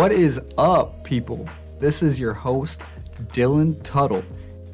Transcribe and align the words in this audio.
What 0.00 0.12
is 0.12 0.40
up, 0.56 1.04
people? 1.04 1.46
This 1.78 2.02
is 2.02 2.18
your 2.18 2.32
host, 2.32 2.80
Dylan 3.34 3.78
Tuttle, 3.82 4.24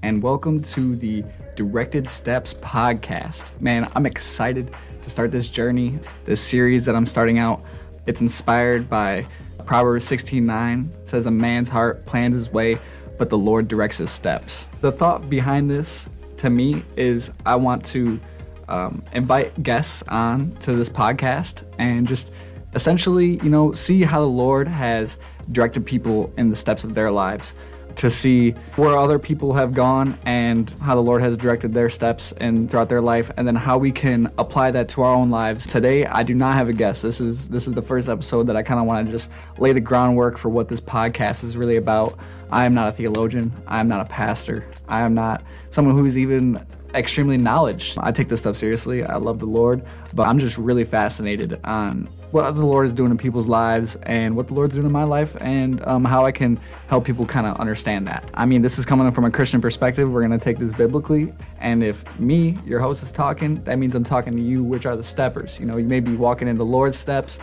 and 0.05 0.23
welcome 0.23 0.63
to 0.63 0.95
the 0.95 1.25
Directed 1.57 2.09
Steps 2.09 2.55
podcast. 2.55 3.51
Man, 3.61 3.91
I'm 3.97 4.07
excited 4.07 4.77
to 5.03 5.11
start 5.11 5.33
this 5.33 5.49
journey, 5.49 5.99
this 6.27 6.41
series 6.41 6.85
that 6.85 6.95
I'm 6.95 7.07
starting 7.07 7.41
out. 7.41 7.61
It's 8.07 8.21
inspired 8.21 8.89
by 8.89 9.27
Proverbs 9.65 10.05
16:9 10.05 10.93
says 11.09 11.27
a 11.27 11.33
man's 11.33 11.69
heart 11.69 12.07
plans 12.07 12.37
his 12.37 12.53
way, 12.53 12.79
but 13.19 13.29
the 13.29 13.37
Lord 13.37 13.67
directs 13.67 13.99
his 13.99 14.11
steps. 14.11 14.69
The 14.81 14.93
thought 14.93 15.29
behind 15.29 15.69
this 15.69 16.09
to 16.37 16.51
me 16.51 16.85
is 16.97 17.33
I 17.45 17.57
want 17.57 17.85
to 17.87 18.21
um, 18.69 19.03
invite 19.13 19.61
guests 19.65 20.05
on 20.07 20.53
to 20.61 20.75
this 20.75 20.89
podcast 20.89 21.65
and 21.81 22.07
just 22.07 22.31
essentially, 22.77 23.41
you 23.43 23.51
know, 23.51 23.73
see 23.73 24.03
how 24.03 24.21
the 24.21 24.29
Lord 24.29 24.69
has 24.69 25.19
directed 25.51 25.85
people 25.85 26.33
in 26.37 26.51
the 26.51 26.57
steps 26.57 26.85
of 26.85 26.95
their 26.95 27.11
lives, 27.11 27.55
to 27.97 28.11
see 28.11 28.51
where 28.77 28.99
other 28.99 29.19
people 29.19 29.55
have 29.55 29.73
gone 29.73 30.19
and 30.27 30.69
how 30.83 30.95
the 30.95 31.01
Lord 31.01 31.23
has 31.23 31.35
directed 31.35 31.73
their 31.73 31.89
steps 31.89 32.33
and 32.33 32.71
throughout 32.71 32.91
their 32.91 33.01
life, 33.01 33.31
and 33.39 33.49
then 33.49 33.57
how 33.57 33.79
we 33.79 33.91
can 33.91 34.31
apply 34.37 34.71
that 34.71 34.87
to 34.91 35.03
our 35.03 35.15
own 35.15 35.31
lives. 35.31 35.67
Today, 35.67 36.05
I 36.05 36.23
do 36.23 36.35
not 36.35 36.53
have 36.55 36.69
a 36.69 36.75
guest. 36.75 37.01
This 37.01 37.23
is 37.23 37.49
this 37.49 37.67
is 37.67 37.73
the 37.73 37.81
first 37.81 38.11
episode 38.11 38.47
that 38.49 38.57
I 38.57 38.63
kind 38.63 38.79
of 38.79 38.85
want 38.87 39.07
to 39.07 39.11
just 39.11 39.31
lay 39.57 39.73
the 39.73 39.81
groundwork 39.81 40.37
for 40.37 40.51
what 40.51 40.69
this 40.69 40.81
podcast 40.81 41.43
is 41.43 41.57
really 41.57 41.77
about. 41.77 42.19
I 42.53 42.67
am 42.67 42.75
not 42.75 42.89
a 42.89 42.93
theologian. 42.93 43.51
I 43.67 43.81
am 43.81 43.89
not 43.89 44.03
a 44.03 44.05
pastor. 44.05 44.69
I 44.89 45.01
am 45.01 45.15
not 45.15 45.43
someone 45.71 45.97
who's 45.97 46.19
even 46.19 46.65
extremely 46.99 47.37
knowledge. 47.37 47.95
I 47.99 48.13
take 48.13 48.29
this 48.29 48.41
stuff 48.41 48.57
seriously. 48.57 49.05
I 49.05 49.17
love 49.17 49.39
the 49.39 49.47
Lord, 49.47 49.85
but 50.15 50.29
I'm 50.29 50.39
just 50.39 50.59
really 50.59 50.85
fascinated 50.85 51.61
on 51.65 52.09
what 52.33 52.55
the 52.55 52.65
Lord 52.65 52.87
is 52.87 52.93
doing 52.93 53.11
in 53.11 53.19
people's 53.19 53.49
lives 53.49 53.97
and 54.03 54.37
what 54.37 54.49
the 54.49 54.55
Lord's 54.55 54.75
doing 54.75 54.87
in 54.87 54.93
my 54.93 55.05
life 55.05 55.37
and 55.41 55.83
um, 55.87 56.05
how 56.05 56.25
I 56.25 56.33
can 56.33 56.61
help 56.89 57.05
people 57.05 57.25
kind 57.25 57.47
of 57.47 57.57
understand 57.57 58.07
that. 58.09 58.29
I 58.35 58.45
mean, 58.47 58.63
this 58.63 58.79
is 58.79 58.85
coming 58.85 59.11
from 59.13 59.25
a 59.25 59.31
Christian 59.31 59.61
perspective. 59.61 60.11
We're 60.11 60.27
going 60.27 60.39
to 60.39 60.45
take 60.45 60.59
this 60.59 60.73
biblically. 60.73 61.33
And 61.61 61.83
if 61.83 62.19
me, 62.19 62.57
your 62.67 62.81
host, 62.81 63.03
is 63.03 63.11
talking, 63.11 63.63
that 63.65 63.79
means 63.79 63.95
I'm 63.95 64.05
talking 64.05 64.35
to 64.35 64.43
you, 64.43 64.65
which 64.65 64.87
are 64.87 64.97
the 64.97 65.05
steppers. 65.05 65.59
You 65.59 65.67
know, 65.67 65.77
you 65.77 65.87
may 65.87 66.01
be 66.01 66.15
walking 66.15 66.49
in 66.49 66.57
the 66.57 66.65
Lord's 66.65 66.99
steps. 66.99 67.39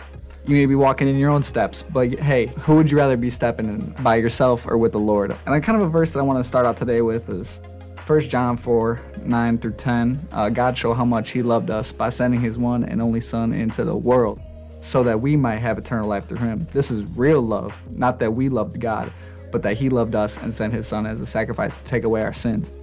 You 0.46 0.56
may 0.56 0.66
be 0.66 0.74
walking 0.74 1.08
in 1.08 1.16
your 1.16 1.30
own 1.30 1.42
steps, 1.42 1.82
but 1.82 2.18
hey, 2.18 2.46
who 2.60 2.76
would 2.76 2.90
you 2.90 2.98
rather 2.98 3.16
be 3.16 3.30
stepping 3.30 3.66
in 3.66 4.02
by 4.02 4.16
yourself 4.16 4.66
or 4.66 4.76
with 4.76 4.92
the 4.92 5.00
Lord? 5.00 5.34
And 5.46 5.54
I 5.54 5.60
kind 5.60 5.80
of 5.80 5.86
a 5.86 5.90
verse 5.90 6.10
that 6.10 6.18
I 6.18 6.22
want 6.22 6.38
to 6.38 6.44
start 6.44 6.66
out 6.66 6.76
today 6.76 7.00
with 7.00 7.30
is 7.30 7.60
1 8.06 8.20
John 8.22 8.56
4 8.56 9.00
9 9.22 9.58
through 9.58 9.72
10. 9.72 10.28
Uh, 10.30 10.48
God 10.50 10.76
showed 10.76 10.94
how 10.94 11.06
much 11.06 11.30
He 11.30 11.42
loved 11.42 11.70
us 11.70 11.90
by 11.90 12.10
sending 12.10 12.38
His 12.38 12.58
one 12.58 12.84
and 12.84 13.00
only 13.00 13.20
Son 13.20 13.52
into 13.54 13.84
the 13.84 13.96
world 13.96 14.40
so 14.82 15.02
that 15.02 15.18
we 15.18 15.36
might 15.36 15.58
have 15.58 15.78
eternal 15.78 16.06
life 16.06 16.26
through 16.26 16.38
Him. 16.38 16.66
This 16.72 16.90
is 16.90 17.02
real 17.16 17.40
love, 17.40 17.74
not 17.90 18.18
that 18.18 18.30
we 18.30 18.50
loved 18.50 18.78
God, 18.78 19.10
but 19.50 19.62
that 19.62 19.78
He 19.78 19.88
loved 19.88 20.14
us 20.14 20.36
and 20.36 20.52
sent 20.52 20.74
His 20.74 20.86
Son 20.86 21.06
as 21.06 21.22
a 21.22 21.26
sacrifice 21.26 21.78
to 21.78 21.84
take 21.84 22.04
away 22.04 22.22
our 22.22 22.34
sins. 22.34 22.74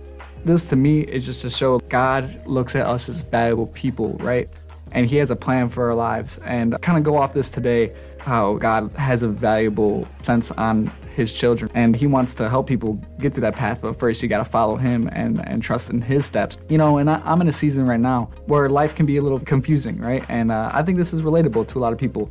This 0.44 0.66
to 0.70 0.76
me 0.76 1.02
is 1.02 1.24
just 1.24 1.42
to 1.42 1.52
show 1.52 1.78
God 1.78 2.42
looks 2.48 2.76
at 2.76 2.88
us 2.88 3.08
as 3.08 3.22
valuable 3.22 3.68
people, 3.68 4.14
right? 4.22 4.50
And 4.92 5.08
He 5.08 5.18
has 5.18 5.30
a 5.30 5.36
plan 5.36 5.70
for 5.70 5.88
our 5.88 5.96
lives. 5.96 6.40
And 6.40 6.82
kind 6.82 6.98
of 6.98 7.04
go 7.04 7.16
off 7.16 7.32
this 7.32 7.52
today 7.52 7.96
how 8.20 8.56
God 8.56 8.92
has 8.94 9.22
a 9.22 9.28
valuable 9.28 10.08
sense 10.24 10.50
on 10.52 10.92
his 11.22 11.34
children 11.34 11.72
and 11.74 11.96
he 11.96 12.08
wants 12.08 12.34
to 12.36 12.50
help 12.50 12.68
people 12.68 12.94
get 13.20 13.34
to 13.34 13.42
that 13.42 13.56
path 13.56 13.80
but 13.82 13.98
first 13.98 14.22
you 14.22 14.28
got 14.28 14.40
to 14.40 14.46
follow 14.58 14.76
him 14.76 15.10
and 15.14 15.34
and 15.48 15.64
trust 15.64 15.90
in 15.90 16.02
his 16.02 16.26
steps. 16.26 16.58
You 16.70 16.78
know 16.78 16.98
and 16.98 17.10
I, 17.10 17.22
am 17.32 17.42
in 17.42 17.48
a 17.48 17.52
season 17.64 17.86
right 17.86 18.00
now 18.00 18.30
where 18.46 18.68
life 18.70 18.96
can 18.96 19.06
be 19.06 19.18
a 19.18 19.22
little 19.22 19.40
confusing 19.40 19.98
right? 20.00 20.24
And 20.30 20.52
uh, 20.52 20.70
i 20.74 20.82
think 20.84 20.98
this 20.98 21.14
is 21.14 21.22
relatable 21.22 21.68
to 21.70 21.80
a 21.80 21.82
lot 21.82 21.94
of 21.94 22.00
people. 22.00 22.26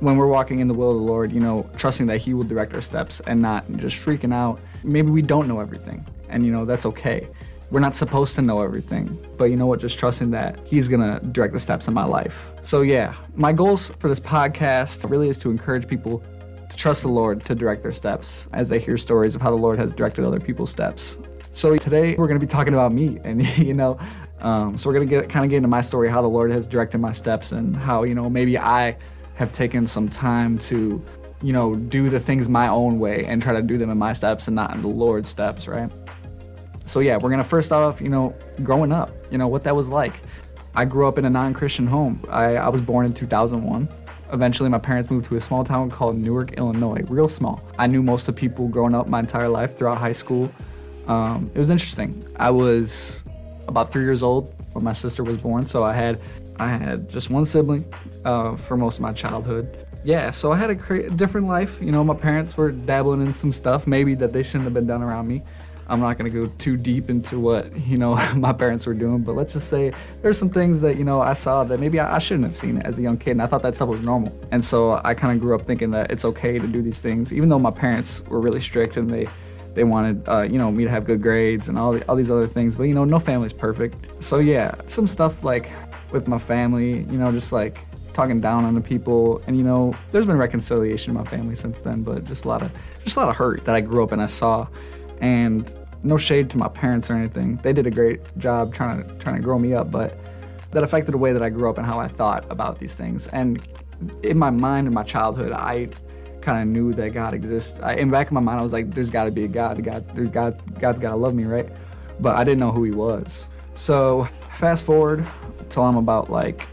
When 0.00 0.16
we're 0.16 0.32
walking 0.38 0.58
in 0.58 0.66
the 0.66 0.74
will 0.74 0.90
of 0.90 0.96
the 0.96 1.08
lord 1.14 1.32
you 1.32 1.40
know 1.40 1.56
trusting 1.76 2.06
that 2.06 2.18
he 2.18 2.34
will 2.34 2.48
direct 2.52 2.74
our 2.74 2.82
steps 2.82 3.20
and 3.28 3.40
not 3.40 3.60
just 3.84 3.96
freaking 4.04 4.34
out. 4.34 4.60
Maybe 4.82 5.10
we 5.10 5.22
don't 5.22 5.46
know 5.46 5.60
everything 5.60 6.04
and 6.28 6.44
you 6.44 6.52
know 6.52 6.64
that's 6.64 6.86
okay. 6.86 7.28
We're 7.72 7.80
not 7.80 7.96
supposed 7.96 8.34
to 8.34 8.42
know 8.42 8.60
everything, 8.62 9.06
but 9.38 9.46
you 9.46 9.56
know 9.56 9.64
what? 9.64 9.80
Just 9.80 9.98
trusting 9.98 10.30
that 10.32 10.60
He's 10.66 10.88
gonna 10.88 11.20
direct 11.32 11.54
the 11.54 11.60
steps 11.60 11.88
in 11.88 11.94
my 11.94 12.04
life. 12.04 12.36
So, 12.60 12.82
yeah, 12.82 13.14
my 13.34 13.52
goals 13.52 13.88
for 13.98 14.08
this 14.10 14.20
podcast 14.20 15.08
really 15.08 15.30
is 15.30 15.38
to 15.38 15.50
encourage 15.50 15.88
people 15.88 16.22
to 16.72 16.76
trust 16.76 17.02
the 17.02 17.08
Lord 17.08 17.44
to 17.44 17.54
direct 17.54 17.82
their 17.82 17.92
steps 17.92 18.48
as 18.52 18.68
they 18.68 18.78
hear 18.78 18.98
stories 18.98 19.34
of 19.34 19.40
how 19.40 19.50
the 19.50 19.56
Lord 19.56 19.78
has 19.78 19.92
directed 19.92 20.24
other 20.24 20.40
people's 20.40 20.70
steps. 20.70 21.18
So, 21.52 21.76
today 21.76 22.14
we're 22.16 22.28
gonna 22.28 22.40
be 22.40 22.46
talking 22.46 22.74
about 22.74 22.92
me, 22.92 23.18
and 23.24 23.46
you 23.58 23.74
know, 23.74 23.98
um, 24.40 24.76
so 24.76 24.88
we're 24.88 24.94
gonna 24.94 25.06
get 25.06 25.28
kind 25.28 25.44
of 25.44 25.50
get 25.50 25.58
into 25.58 25.68
my 25.68 25.82
story, 25.82 26.08
how 26.08 26.22
the 26.22 26.28
Lord 26.28 26.50
has 26.50 26.66
directed 26.66 26.98
my 26.98 27.12
steps, 27.12 27.52
and 27.52 27.76
how 27.76 28.04
you 28.04 28.14
know 28.14 28.28
maybe 28.28 28.58
I 28.58 28.96
have 29.34 29.52
taken 29.52 29.86
some 29.86 30.08
time 30.08 30.58
to 30.58 31.02
you 31.42 31.52
know, 31.52 31.74
do 31.74 32.08
the 32.08 32.20
things 32.20 32.48
my 32.48 32.68
own 32.68 32.98
way 32.98 33.24
and 33.26 33.42
try 33.42 33.52
to 33.52 33.62
do 33.62 33.76
them 33.76 33.90
in 33.90 33.98
my 33.98 34.12
steps 34.12 34.46
and 34.46 34.54
not 34.54 34.74
in 34.74 34.82
the 34.82 34.88
Lord's 34.88 35.28
steps, 35.28 35.66
right? 35.66 35.90
So 36.86 37.00
yeah, 37.00 37.16
we're 37.16 37.30
gonna 37.30 37.44
first 37.44 37.72
off, 37.72 38.00
you 38.00 38.08
know, 38.08 38.34
growing 38.62 38.92
up, 38.92 39.10
you 39.30 39.38
know, 39.38 39.48
what 39.48 39.64
that 39.64 39.74
was 39.74 39.88
like. 39.88 40.20
I 40.74 40.84
grew 40.84 41.06
up 41.06 41.18
in 41.18 41.24
a 41.24 41.30
non-Christian 41.30 41.86
home. 41.86 42.24
I, 42.30 42.56
I 42.56 42.68
was 42.68 42.80
born 42.80 43.04
in 43.04 43.12
2001. 43.12 43.88
Eventually, 44.32 44.70
my 44.70 44.78
parents 44.78 45.10
moved 45.10 45.26
to 45.26 45.36
a 45.36 45.40
small 45.40 45.62
town 45.62 45.90
called 45.90 46.16
Newark, 46.16 46.54
Illinois, 46.54 47.02
real 47.08 47.28
small. 47.28 47.62
I 47.78 47.86
knew 47.86 48.02
most 48.02 48.26
of 48.28 48.34
the 48.34 48.40
people 48.40 48.66
growing 48.66 48.94
up 48.94 49.06
my 49.06 49.20
entire 49.20 49.48
life 49.48 49.76
throughout 49.76 49.98
high 49.98 50.12
school. 50.12 50.50
Um, 51.06 51.50
it 51.54 51.58
was 51.58 51.68
interesting. 51.68 52.24
I 52.36 52.50
was 52.50 53.22
about 53.68 53.92
three 53.92 54.04
years 54.04 54.22
old 54.22 54.54
when 54.72 54.84
my 54.84 54.94
sister 54.94 55.22
was 55.22 55.36
born, 55.36 55.66
so 55.66 55.84
I 55.84 55.92
had 55.92 56.20
I 56.58 56.68
had 56.68 57.10
just 57.10 57.28
one 57.28 57.44
sibling 57.44 57.84
uh, 58.24 58.56
for 58.56 58.76
most 58.76 58.96
of 58.96 59.02
my 59.02 59.12
childhood. 59.12 59.86
Yeah, 60.04 60.30
so 60.30 60.50
I 60.50 60.56
had 60.56 60.70
a 60.70 61.08
different 61.10 61.46
life. 61.46 61.80
You 61.80 61.92
know, 61.92 62.02
my 62.02 62.14
parents 62.14 62.56
were 62.56 62.72
dabbling 62.72 63.20
in 63.20 63.34
some 63.34 63.52
stuff 63.52 63.86
maybe 63.86 64.14
that 64.16 64.32
they 64.32 64.42
shouldn't 64.42 64.64
have 64.64 64.74
been 64.74 64.86
done 64.86 65.02
around 65.02 65.28
me. 65.28 65.42
I'm 65.92 66.00
not 66.00 66.16
going 66.16 66.32
to 66.32 66.40
go 66.40 66.46
too 66.56 66.78
deep 66.78 67.10
into 67.10 67.38
what 67.38 67.76
you 67.86 67.98
know 67.98 68.14
my 68.34 68.52
parents 68.52 68.86
were 68.86 68.94
doing, 68.94 69.18
but 69.18 69.36
let's 69.36 69.52
just 69.52 69.68
say 69.68 69.92
there's 70.22 70.38
some 70.38 70.48
things 70.48 70.80
that 70.80 70.96
you 70.96 71.04
know 71.04 71.20
I 71.20 71.34
saw 71.34 71.64
that 71.64 71.80
maybe 71.80 72.00
I, 72.00 72.16
I 72.16 72.18
shouldn't 72.18 72.46
have 72.46 72.56
seen 72.56 72.78
as 72.78 72.98
a 72.98 73.02
young 73.02 73.18
kid, 73.18 73.32
and 73.32 73.42
I 73.42 73.46
thought 73.46 73.62
that 73.62 73.74
stuff 73.74 73.90
was 73.90 74.00
normal. 74.00 74.34
And 74.52 74.64
so 74.64 75.02
I 75.04 75.12
kind 75.12 75.34
of 75.34 75.40
grew 75.40 75.54
up 75.54 75.66
thinking 75.66 75.90
that 75.90 76.10
it's 76.10 76.24
okay 76.24 76.58
to 76.58 76.66
do 76.66 76.80
these 76.80 77.00
things, 77.00 77.30
even 77.30 77.50
though 77.50 77.58
my 77.58 77.70
parents 77.70 78.22
were 78.26 78.40
really 78.40 78.60
strict 78.60 78.96
and 78.96 79.10
they 79.10 79.26
they 79.74 79.84
wanted 79.84 80.26
uh, 80.28 80.42
you 80.42 80.56
know 80.56 80.72
me 80.72 80.84
to 80.84 80.90
have 80.90 81.04
good 81.04 81.20
grades 81.20 81.68
and 81.68 81.78
all 81.78 81.92
the, 81.92 82.02
all 82.08 82.16
these 82.16 82.30
other 82.30 82.46
things. 82.46 82.74
But 82.74 82.84
you 82.84 82.94
know, 82.94 83.04
no 83.04 83.18
family's 83.18 83.52
perfect. 83.52 83.96
So 84.22 84.38
yeah, 84.38 84.74
some 84.86 85.06
stuff 85.06 85.44
like 85.44 85.70
with 86.10 86.26
my 86.26 86.38
family, 86.38 87.00
you 87.00 87.18
know, 87.18 87.30
just 87.32 87.52
like 87.52 87.84
talking 88.14 88.40
down 88.40 88.64
on 88.64 88.74
the 88.74 88.80
people 88.80 89.42
and 89.46 89.56
you 89.56 89.62
know 89.62 89.92
there's 90.10 90.26
been 90.26 90.36
reconciliation 90.36 91.12
in 91.12 91.16
my 91.16 91.24
family 91.24 91.54
since 91.54 91.80
then 91.80 92.02
but 92.02 92.22
just 92.26 92.44
a 92.44 92.48
lot 92.48 92.60
of 92.60 92.70
just 93.04 93.16
a 93.16 93.18
lot 93.18 93.26
of 93.26 93.34
hurt 93.34 93.64
that 93.64 93.74
i 93.74 93.80
grew 93.80 94.04
up 94.04 94.12
and 94.12 94.20
i 94.20 94.26
saw 94.26 94.68
and 95.22 95.72
no 96.04 96.16
shade 96.16 96.50
to 96.50 96.58
my 96.58 96.68
parents 96.68 97.10
or 97.10 97.14
anything. 97.14 97.56
They 97.62 97.72
did 97.72 97.86
a 97.86 97.90
great 97.90 98.20
job 98.38 98.74
trying 98.74 99.06
to 99.06 99.14
trying 99.16 99.36
to 99.36 99.42
grow 99.42 99.58
me 99.58 99.74
up, 99.74 99.90
but 99.90 100.18
that 100.72 100.82
affected 100.82 101.12
the 101.12 101.18
way 101.18 101.32
that 101.32 101.42
I 101.42 101.50
grew 101.50 101.68
up 101.68 101.78
and 101.78 101.86
how 101.86 101.98
I 101.98 102.08
thought 102.08 102.50
about 102.50 102.78
these 102.78 102.94
things. 102.94 103.26
And 103.28 103.66
in 104.22 104.38
my 104.38 104.50
mind, 104.50 104.86
in 104.86 104.94
my 104.94 105.02
childhood, 105.02 105.52
I 105.52 105.88
kind 106.40 106.60
of 106.60 106.68
knew 106.68 106.92
that 106.94 107.10
God 107.10 107.34
exists. 107.34 107.78
I, 107.80 107.94
in 107.94 108.10
back 108.10 108.28
of 108.28 108.32
my 108.32 108.40
mind, 108.40 108.58
I 108.58 108.62
was 108.62 108.72
like, 108.72 108.90
"There's 108.90 109.10
got 109.10 109.24
to 109.24 109.30
be 109.30 109.44
a 109.44 109.48
God. 109.48 109.82
God, 109.84 110.04
there's 110.14 110.30
God. 110.30 110.60
God's 110.80 110.98
got 110.98 111.10
to 111.10 111.16
love 111.16 111.34
me, 111.34 111.44
right?" 111.44 111.68
But 112.20 112.36
I 112.36 112.44
didn't 112.44 112.60
know 112.60 112.72
who 112.72 112.84
He 112.84 112.90
was. 112.90 113.46
So 113.76 114.28
fast 114.58 114.84
forward 114.84 115.26
till 115.70 115.82
I'm 115.82 115.96
about 115.96 116.30
like 116.30 116.66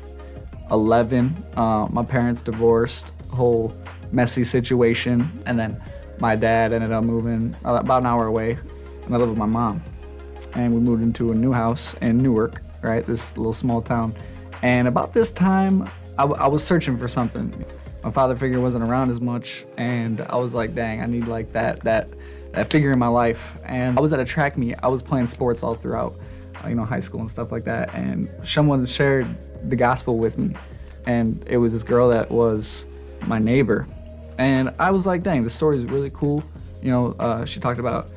11. 0.71 1.45
Uh, 1.55 1.87
my 1.91 2.03
parents 2.03 2.41
divorced, 2.41 3.11
whole 3.29 3.75
messy 4.11 4.43
situation, 4.43 5.31
and 5.45 5.57
then 5.57 5.81
my 6.19 6.35
dad 6.35 6.73
ended 6.73 6.91
up 6.91 7.03
moving 7.03 7.55
about 7.63 8.01
an 8.01 8.05
hour 8.05 8.27
away 8.27 8.57
and 9.09 9.15
I 9.15 9.17
live 9.17 9.29
with 9.29 9.39
my 9.39 9.47
mom. 9.47 9.81
And 10.53 10.71
we 10.71 10.79
moved 10.79 11.01
into 11.01 11.31
a 11.31 11.35
new 11.35 11.51
house 11.51 11.95
in 11.95 12.19
Newark, 12.19 12.61
right? 12.83 13.03
This 13.05 13.35
little 13.35 13.53
small 13.53 13.81
town. 13.81 14.13
And 14.61 14.87
about 14.87 15.13
this 15.13 15.31
time, 15.31 15.89
I, 16.19 16.25
was 16.47 16.63
searching 16.63 16.95
for 16.97 17.07
something. 17.07 17.65
My 18.03 18.11
father 18.11 18.35
figure 18.35 18.59
wasn't 18.59 18.87
around 18.87 19.09
as 19.09 19.19
much, 19.19 19.65
and 19.77 20.21
I 20.21 20.35
was 20.35 20.53
like, 20.53 20.75
dang, 20.75 21.01
I 21.01 21.05
need 21.05 21.27
like 21.27 21.51
that 21.53 21.79
that 21.81 22.09
that 22.51 22.69
figure 22.69 22.91
in 22.91 22.99
my 22.99 23.07
life. 23.07 23.53
And 23.63 23.97
I 23.97 24.01
was 24.01 24.13
at 24.13 24.19
a 24.19 24.25
track 24.25 24.57
meet. 24.57 24.75
I 24.83 24.89
was 24.89 25.01
playing 25.01 25.27
sports 25.27 25.63
all 25.63 25.75
throughout, 25.75 26.19
uh, 26.63 26.67
you 26.67 26.75
know, 26.75 26.83
high 26.83 26.99
school 26.99 27.21
and 27.21 27.31
stuff 27.31 27.51
like 27.51 27.63
that. 27.65 27.95
And 27.95 28.29
someone 28.43 28.85
shared 28.85 29.27
the 29.69 29.75
gospel 29.75 30.17
with 30.17 30.37
me, 30.37 30.53
and 31.07 31.43
it 31.47 31.57
was 31.57 31.73
this 31.73 31.83
girl 31.83 32.09
that 32.09 32.29
was 32.29 32.85
my 33.25 33.39
neighbor. 33.39 33.87
And 34.37 34.73
I 34.77 34.91
was 34.91 35.05
like, 35.05 35.23
dang, 35.23 35.43
this 35.43 35.55
story 35.55 35.77
is 35.77 35.85
really 35.85 36.09
cool. 36.09 36.43
You 36.81 36.91
know, 36.91 37.15
uh, 37.19 37.45
she 37.45 37.59
talked 37.59 37.79
about 37.79 38.09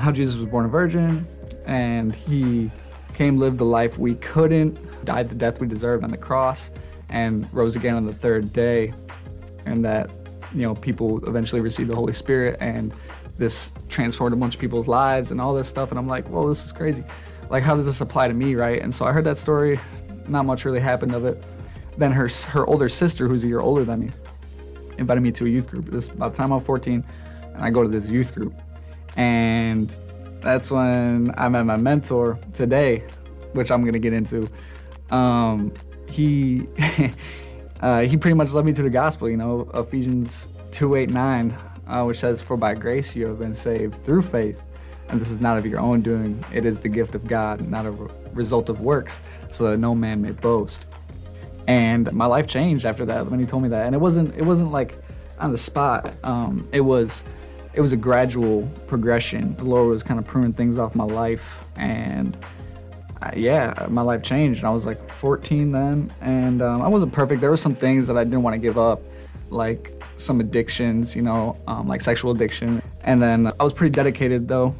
how 0.00 0.10
Jesus 0.10 0.36
was 0.36 0.46
born 0.46 0.64
a 0.64 0.68
virgin 0.68 1.26
and 1.66 2.14
he 2.14 2.70
came, 3.14 3.36
lived 3.36 3.58
the 3.58 3.64
life 3.64 3.98
we 3.98 4.14
couldn't, 4.16 5.04
died 5.04 5.28
the 5.28 5.34
death 5.34 5.60
we 5.60 5.66
deserved 5.66 6.02
on 6.04 6.10
the 6.10 6.16
cross, 6.16 6.70
and 7.10 7.46
rose 7.52 7.76
again 7.76 7.94
on 7.94 8.06
the 8.06 8.14
third 8.14 8.52
day. 8.52 8.94
And 9.66 9.84
that, 9.84 10.10
you 10.54 10.62
know, 10.62 10.74
people 10.74 11.22
eventually 11.28 11.60
received 11.60 11.90
the 11.90 11.94
Holy 11.94 12.14
Spirit 12.14 12.56
and 12.60 12.94
this 13.36 13.72
transformed 13.88 14.32
a 14.32 14.36
bunch 14.36 14.54
of 14.54 14.60
people's 14.60 14.86
lives 14.86 15.32
and 15.32 15.40
all 15.40 15.54
this 15.54 15.68
stuff. 15.68 15.90
And 15.90 15.98
I'm 15.98 16.08
like, 16.08 16.26
whoa, 16.28 16.48
this 16.48 16.64
is 16.64 16.72
crazy. 16.72 17.04
Like, 17.50 17.62
how 17.62 17.74
does 17.74 17.84
this 17.84 18.00
apply 18.00 18.28
to 18.28 18.34
me, 18.34 18.54
right? 18.54 18.80
And 18.80 18.94
so 18.94 19.04
I 19.04 19.12
heard 19.12 19.24
that 19.24 19.36
story. 19.38 19.78
Not 20.28 20.46
much 20.46 20.64
really 20.64 20.80
happened 20.80 21.14
of 21.14 21.24
it. 21.26 21.42
Then 21.98 22.12
her 22.12 22.28
her 22.48 22.66
older 22.66 22.88
sister, 22.88 23.28
who's 23.28 23.44
a 23.44 23.46
year 23.46 23.60
older 23.60 23.84
than 23.84 24.00
me, 24.00 24.10
invited 24.96 25.20
me 25.20 25.32
to 25.32 25.44
a 25.44 25.48
youth 25.48 25.68
group. 25.68 25.90
This 25.90 26.08
by 26.08 26.28
the 26.28 26.36
time 26.36 26.52
I'm 26.52 26.62
14, 26.62 27.04
and 27.54 27.62
I 27.62 27.70
go 27.70 27.82
to 27.82 27.88
this 27.88 28.08
youth 28.08 28.34
group, 28.34 28.54
and 29.16 29.94
that's 30.40 30.70
when 30.70 31.32
I 31.36 31.48
met 31.48 31.66
my 31.66 31.76
mentor 31.76 32.38
today, 32.54 33.04
which 33.52 33.70
I'm 33.70 33.84
gonna 33.84 33.98
get 33.98 34.12
into. 34.12 34.48
Um, 35.10 35.72
he 36.06 36.66
uh, 37.80 38.00
he 38.00 38.16
pretty 38.16 38.34
much 38.34 38.52
led 38.52 38.64
me 38.64 38.72
to 38.72 38.82
the 38.82 38.90
gospel. 38.90 39.28
You 39.28 39.36
know, 39.36 39.70
Ephesians 39.74 40.48
2 40.72 40.94
8 40.96 41.10
9, 41.10 41.58
uh, 41.86 42.04
which 42.04 42.20
says, 42.20 42.40
"For 42.42 42.56
by 42.56 42.74
grace 42.74 43.14
you 43.14 43.26
have 43.26 43.38
been 43.38 43.54
saved 43.54 43.96
through 44.04 44.22
faith." 44.22 44.60
And 45.08 45.20
this 45.20 45.30
is 45.30 45.40
not 45.40 45.58
of 45.58 45.66
your 45.66 45.80
own 45.80 46.02
doing; 46.02 46.42
it 46.52 46.64
is 46.64 46.80
the 46.80 46.88
gift 46.88 47.14
of 47.14 47.26
God, 47.26 47.60
not 47.68 47.86
a 47.86 47.90
result 48.32 48.68
of 48.68 48.80
works, 48.80 49.20
so 49.52 49.70
that 49.70 49.78
no 49.78 49.94
man 49.94 50.22
may 50.22 50.32
boast. 50.32 50.86
And 51.66 52.12
my 52.12 52.26
life 52.26 52.46
changed 52.46 52.84
after 52.84 53.04
that 53.06 53.30
when 53.30 53.38
he 53.38 53.46
told 53.46 53.62
me 53.62 53.68
that. 53.68 53.86
And 53.86 53.94
it 53.94 53.98
wasn't 53.98 54.34
it 54.36 54.44
wasn't 54.44 54.72
like 54.72 54.94
on 55.38 55.52
the 55.52 55.58
spot. 55.58 56.14
Um, 56.24 56.68
it 56.72 56.80
was 56.80 57.22
it 57.74 57.80
was 57.80 57.92
a 57.92 57.96
gradual 57.96 58.68
progression. 58.86 59.54
The 59.56 59.64
Lord 59.64 59.88
was 59.88 60.02
kind 60.02 60.18
of 60.18 60.26
pruning 60.26 60.52
things 60.52 60.78
off 60.78 60.94
my 60.94 61.04
life, 61.04 61.64
and 61.76 62.36
uh, 63.22 63.30
yeah, 63.36 63.86
my 63.88 64.02
life 64.02 64.22
changed. 64.22 64.64
I 64.64 64.70
was 64.70 64.86
like 64.86 65.10
14 65.12 65.72
then, 65.72 66.12
and 66.20 66.62
um, 66.62 66.82
I 66.82 66.88
wasn't 66.88 67.12
perfect. 67.12 67.40
There 67.40 67.50
were 67.50 67.56
some 67.56 67.74
things 67.74 68.06
that 68.06 68.16
I 68.16 68.24
didn't 68.24 68.42
want 68.42 68.54
to 68.54 68.58
give 68.58 68.78
up, 68.78 69.02
like 69.50 70.02
some 70.16 70.40
addictions, 70.40 71.14
you 71.14 71.22
know, 71.22 71.56
um, 71.66 71.86
like 71.86 72.02
sexual 72.02 72.32
addiction. 72.32 72.82
And 73.04 73.20
then 73.20 73.52
I 73.58 73.64
was 73.64 73.72
pretty 73.72 73.92
dedicated 73.92 74.48
though, 74.48 74.74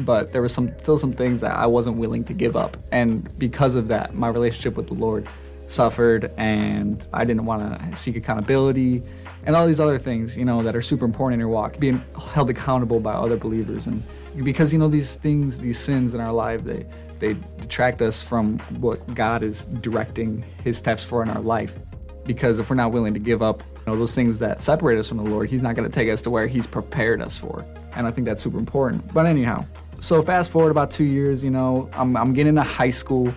but 0.00 0.32
there 0.32 0.42
was 0.42 0.52
some 0.52 0.76
still 0.78 0.98
some 0.98 1.12
things 1.12 1.40
that 1.40 1.52
I 1.52 1.66
wasn't 1.66 1.96
willing 1.96 2.24
to 2.24 2.34
give 2.34 2.56
up, 2.56 2.76
and 2.92 3.36
because 3.38 3.74
of 3.74 3.88
that, 3.88 4.14
my 4.14 4.28
relationship 4.28 4.76
with 4.76 4.88
the 4.88 4.94
Lord 4.94 5.28
suffered, 5.68 6.32
and 6.36 7.06
I 7.12 7.24
didn't 7.24 7.44
want 7.44 7.78
to 7.78 7.96
seek 7.96 8.16
accountability 8.16 9.02
and 9.44 9.56
all 9.56 9.66
these 9.66 9.80
other 9.80 9.98
things, 9.98 10.36
you 10.36 10.44
know, 10.44 10.60
that 10.60 10.74
are 10.74 10.82
super 10.82 11.04
important 11.04 11.34
in 11.34 11.40
your 11.40 11.48
walk, 11.48 11.78
being 11.78 12.02
held 12.32 12.50
accountable 12.50 13.00
by 13.00 13.12
other 13.12 13.36
believers, 13.36 13.86
and 13.86 14.02
because 14.44 14.72
you 14.72 14.78
know 14.78 14.88
these 14.88 15.14
things, 15.14 15.58
these 15.58 15.78
sins 15.78 16.14
in 16.14 16.20
our 16.20 16.32
life, 16.32 16.64
they 16.64 16.84
they 17.18 17.34
detract 17.56 18.00
us 18.02 18.22
from 18.22 18.58
what 18.80 19.14
God 19.14 19.42
is 19.42 19.64
directing 19.64 20.44
His 20.62 20.78
steps 20.78 21.02
for 21.02 21.22
in 21.22 21.28
our 21.28 21.40
life. 21.40 21.74
Because 22.24 22.58
if 22.58 22.70
we're 22.70 22.76
not 22.76 22.92
willing 22.92 23.14
to 23.14 23.20
give 23.20 23.42
up 23.42 23.62
you 23.74 23.92
know, 23.92 23.98
those 23.98 24.14
things 24.14 24.38
that 24.38 24.60
separate 24.60 24.98
us 24.98 25.08
from 25.08 25.16
the 25.16 25.30
Lord, 25.30 25.48
He's 25.48 25.62
not 25.62 25.74
going 25.74 25.88
to 25.88 25.94
take 25.94 26.08
us 26.08 26.22
to 26.22 26.30
where 26.30 26.46
He's 26.46 26.66
prepared 26.66 27.22
us 27.22 27.36
for. 27.36 27.64
And 27.96 28.06
I 28.06 28.10
think 28.10 28.26
that's 28.26 28.42
super 28.42 28.58
important. 28.58 29.12
But 29.12 29.26
anyhow, 29.26 29.64
so 30.00 30.22
fast 30.22 30.50
forward 30.50 30.70
about 30.70 30.90
two 30.90 31.04
years, 31.04 31.42
you 31.42 31.50
know, 31.50 31.88
I'm, 31.94 32.16
I'm 32.16 32.32
getting 32.32 32.50
into 32.50 32.62
high 32.62 32.90
school. 32.90 33.32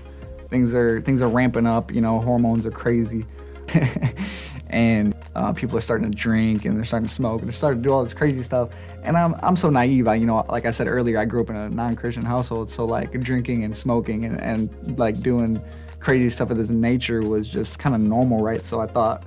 Things 0.52 0.76
are 0.76 1.02
things 1.02 1.22
are 1.22 1.30
ramping 1.30 1.66
up. 1.66 1.92
You 1.92 2.02
know, 2.02 2.20
hormones 2.20 2.66
are 2.66 2.72
crazy. 2.72 3.26
and 4.70 5.16
uh, 5.36 5.54
people 5.54 5.78
are 5.78 5.82
starting 5.82 6.12
to 6.12 6.18
drink 6.18 6.66
and 6.66 6.78
they're 6.78 6.86
starting 6.86 7.08
to 7.08 7.14
smoke 7.14 7.42
and 7.42 7.50
they're 7.50 7.56
starting 7.56 7.82
to 7.82 7.88
do 7.88 7.94
all 7.94 8.04
this 8.04 8.14
crazy 8.14 8.44
stuff. 8.44 8.70
And 9.04 9.18
I'm, 9.18 9.36
I'm 9.42 9.56
so 9.56 9.70
naive. 9.70 10.08
I, 10.08 10.16
you 10.16 10.26
know, 10.26 10.46
like 10.50 10.66
I 10.66 10.72
said 10.72 10.88
earlier, 10.88 11.20
I 11.20 11.26
grew 11.26 11.42
up 11.42 11.50
in 11.50 11.56
a 11.56 11.70
non-Christian 11.70 12.26
household. 12.26 12.70
So 12.70 12.86
like 12.86 13.18
drinking 13.22 13.64
and 13.64 13.76
smoking 13.76 14.26
and, 14.26 14.42
and 14.42 15.00
like 15.00 15.22
doing 15.22 15.62
crazy 16.00 16.30
stuff 16.30 16.50
of 16.50 16.58
this 16.58 16.70
nature 16.70 17.22
was 17.22 17.50
just 17.50 17.80
kind 17.80 17.96
of 17.96 18.02
normal, 18.02 18.44
right? 18.44 18.66
So 18.66 18.82
I 18.82 18.88
thought, 18.88 19.24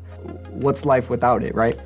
what's 0.51 0.85
life 0.85 1.09
without 1.09 1.43
it, 1.43 1.55
right? 1.55 1.79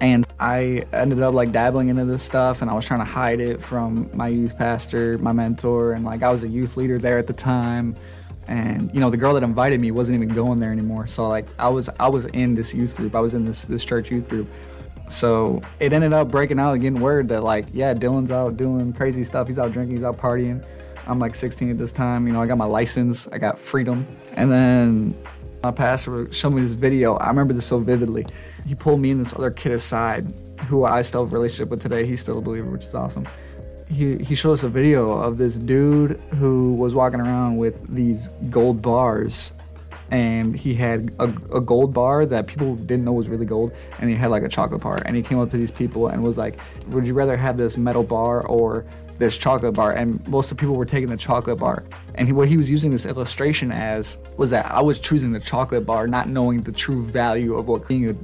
And 0.00 0.26
I 0.40 0.84
ended 0.92 1.22
up 1.22 1.32
like 1.32 1.52
dabbling 1.52 1.88
into 1.88 2.04
this 2.04 2.22
stuff 2.22 2.60
and 2.60 2.70
I 2.70 2.74
was 2.74 2.84
trying 2.84 3.00
to 3.00 3.06
hide 3.06 3.40
it 3.40 3.62
from 3.62 4.10
my 4.12 4.28
youth 4.28 4.58
pastor, 4.58 5.16
my 5.18 5.32
mentor, 5.32 5.92
and 5.92 6.04
like 6.04 6.22
I 6.22 6.30
was 6.30 6.42
a 6.42 6.48
youth 6.48 6.76
leader 6.76 6.98
there 6.98 7.18
at 7.18 7.26
the 7.26 7.32
time 7.32 7.94
and 8.48 8.90
you 8.92 9.00
know 9.00 9.10
the 9.10 9.16
girl 9.16 9.34
that 9.34 9.42
invited 9.42 9.80
me 9.80 9.90
wasn't 9.90 10.16
even 10.16 10.28
going 10.28 10.58
there 10.58 10.72
anymore. 10.72 11.06
So 11.06 11.28
like 11.28 11.46
i 11.58 11.68
was 11.68 11.88
i 12.00 12.08
was 12.08 12.26
in 12.26 12.54
this 12.54 12.74
youth 12.74 12.94
group. 12.94 13.14
I 13.14 13.20
was 13.20 13.34
in 13.34 13.44
this 13.44 13.62
this 13.62 13.84
church 13.84 14.10
youth 14.10 14.28
group. 14.28 14.48
So 15.08 15.60
it 15.80 15.92
ended 15.92 16.12
up 16.12 16.30
breaking 16.30 16.58
out 16.58 16.72
and 16.72 16.82
getting 16.82 17.00
word 17.00 17.28
that 17.28 17.42
like 17.42 17.66
yeah 17.72 17.94
dylan's 17.94 18.32
out 18.32 18.56
doing 18.56 18.92
crazy 18.92 19.24
stuff. 19.24 19.48
He's 19.48 19.58
out 19.58 19.72
drinking. 19.72 19.96
He's 19.96 20.04
out 20.04 20.18
partying. 20.18 20.64
I'm 21.06 21.18
like 21.18 21.34
16 21.34 21.70
at 21.70 21.78
this 21.78 21.92
time. 21.92 22.26
You 22.26 22.32
know 22.32 22.42
i 22.42 22.46
got 22.46 22.58
my 22.58 22.66
license. 22.66 23.28
I 23.28 23.38
got 23.38 23.58
freedom. 23.58 24.06
And 24.34 24.50
then 24.50 25.16
my 25.62 25.70
pastor 25.70 26.32
showed 26.32 26.50
me 26.50 26.62
this 26.62 26.72
video. 26.72 27.14
I 27.16 27.28
remember 27.28 27.54
this 27.54 27.66
so 27.66 27.78
vividly. 27.78 28.26
He 28.66 28.74
pulled 28.74 29.00
me 29.00 29.12
and 29.12 29.20
this 29.20 29.34
other 29.34 29.50
kid 29.50 29.72
aside 29.72 30.32
who 30.68 30.84
i 30.84 31.02
still 31.02 31.24
have 31.24 31.32
a 31.32 31.36
relationship 31.36 31.68
with 31.70 31.82
today. 31.82 32.06
He's 32.06 32.20
still 32.20 32.38
a 32.38 32.42
believer 32.42 32.70
which 32.70 32.84
is 32.84 32.94
awesome 32.94 33.24
he, 33.92 34.16
he 34.18 34.34
showed 34.34 34.52
us 34.52 34.62
a 34.62 34.68
video 34.68 35.10
of 35.10 35.38
this 35.38 35.56
dude 35.56 36.18
who 36.38 36.74
was 36.74 36.94
walking 36.94 37.20
around 37.20 37.56
with 37.56 37.86
these 37.88 38.28
gold 38.50 38.82
bars. 38.82 39.52
And 40.10 40.54
he 40.54 40.74
had 40.74 41.14
a, 41.20 41.24
a, 41.54 41.60
gold 41.60 41.94
bar 41.94 42.26
that 42.26 42.46
people 42.46 42.76
didn't 42.76 43.04
know 43.04 43.12
was 43.12 43.30
really 43.30 43.46
gold. 43.46 43.72
And 43.98 44.10
he 44.10 44.16
had 44.16 44.30
like 44.30 44.42
a 44.42 44.48
chocolate 44.48 44.82
bar. 44.82 44.98
And 45.06 45.16
he 45.16 45.22
came 45.22 45.38
up 45.38 45.50
to 45.50 45.56
these 45.56 45.70
people 45.70 46.08
and 46.08 46.22
was 46.22 46.36
like 46.36 46.60
would 46.88 47.06
you 47.06 47.14
rather 47.14 47.34
have 47.34 47.56
this 47.56 47.78
metal 47.78 48.02
bar 48.02 48.46
or 48.46 48.84
this 49.18 49.38
chocolate 49.38 49.72
bar? 49.72 49.92
And 49.92 50.26
most 50.28 50.50
of 50.50 50.58
the 50.58 50.60
people 50.60 50.76
were 50.76 50.84
taking 50.84 51.08
the 51.08 51.16
chocolate 51.16 51.58
bar. 51.58 51.84
And 52.14 52.28
he, 52.28 52.34
what 52.34 52.48
he 52.48 52.58
was 52.58 52.70
using 52.70 52.90
this 52.90 53.06
illustration 53.06 53.72
as 53.72 54.18
was 54.36 54.50
that 54.50 54.66
i 54.66 54.80
was 54.80 54.98
choosing 54.98 55.32
the 55.32 55.40
chocolate 55.40 55.86
bar 55.86 56.06
not 56.06 56.28
knowing 56.28 56.60
the 56.62 56.72
true 56.72 57.04
value 57.04 57.54
of 57.54 57.68
what 57.68 57.86
being 57.88 58.10
a 58.10 58.14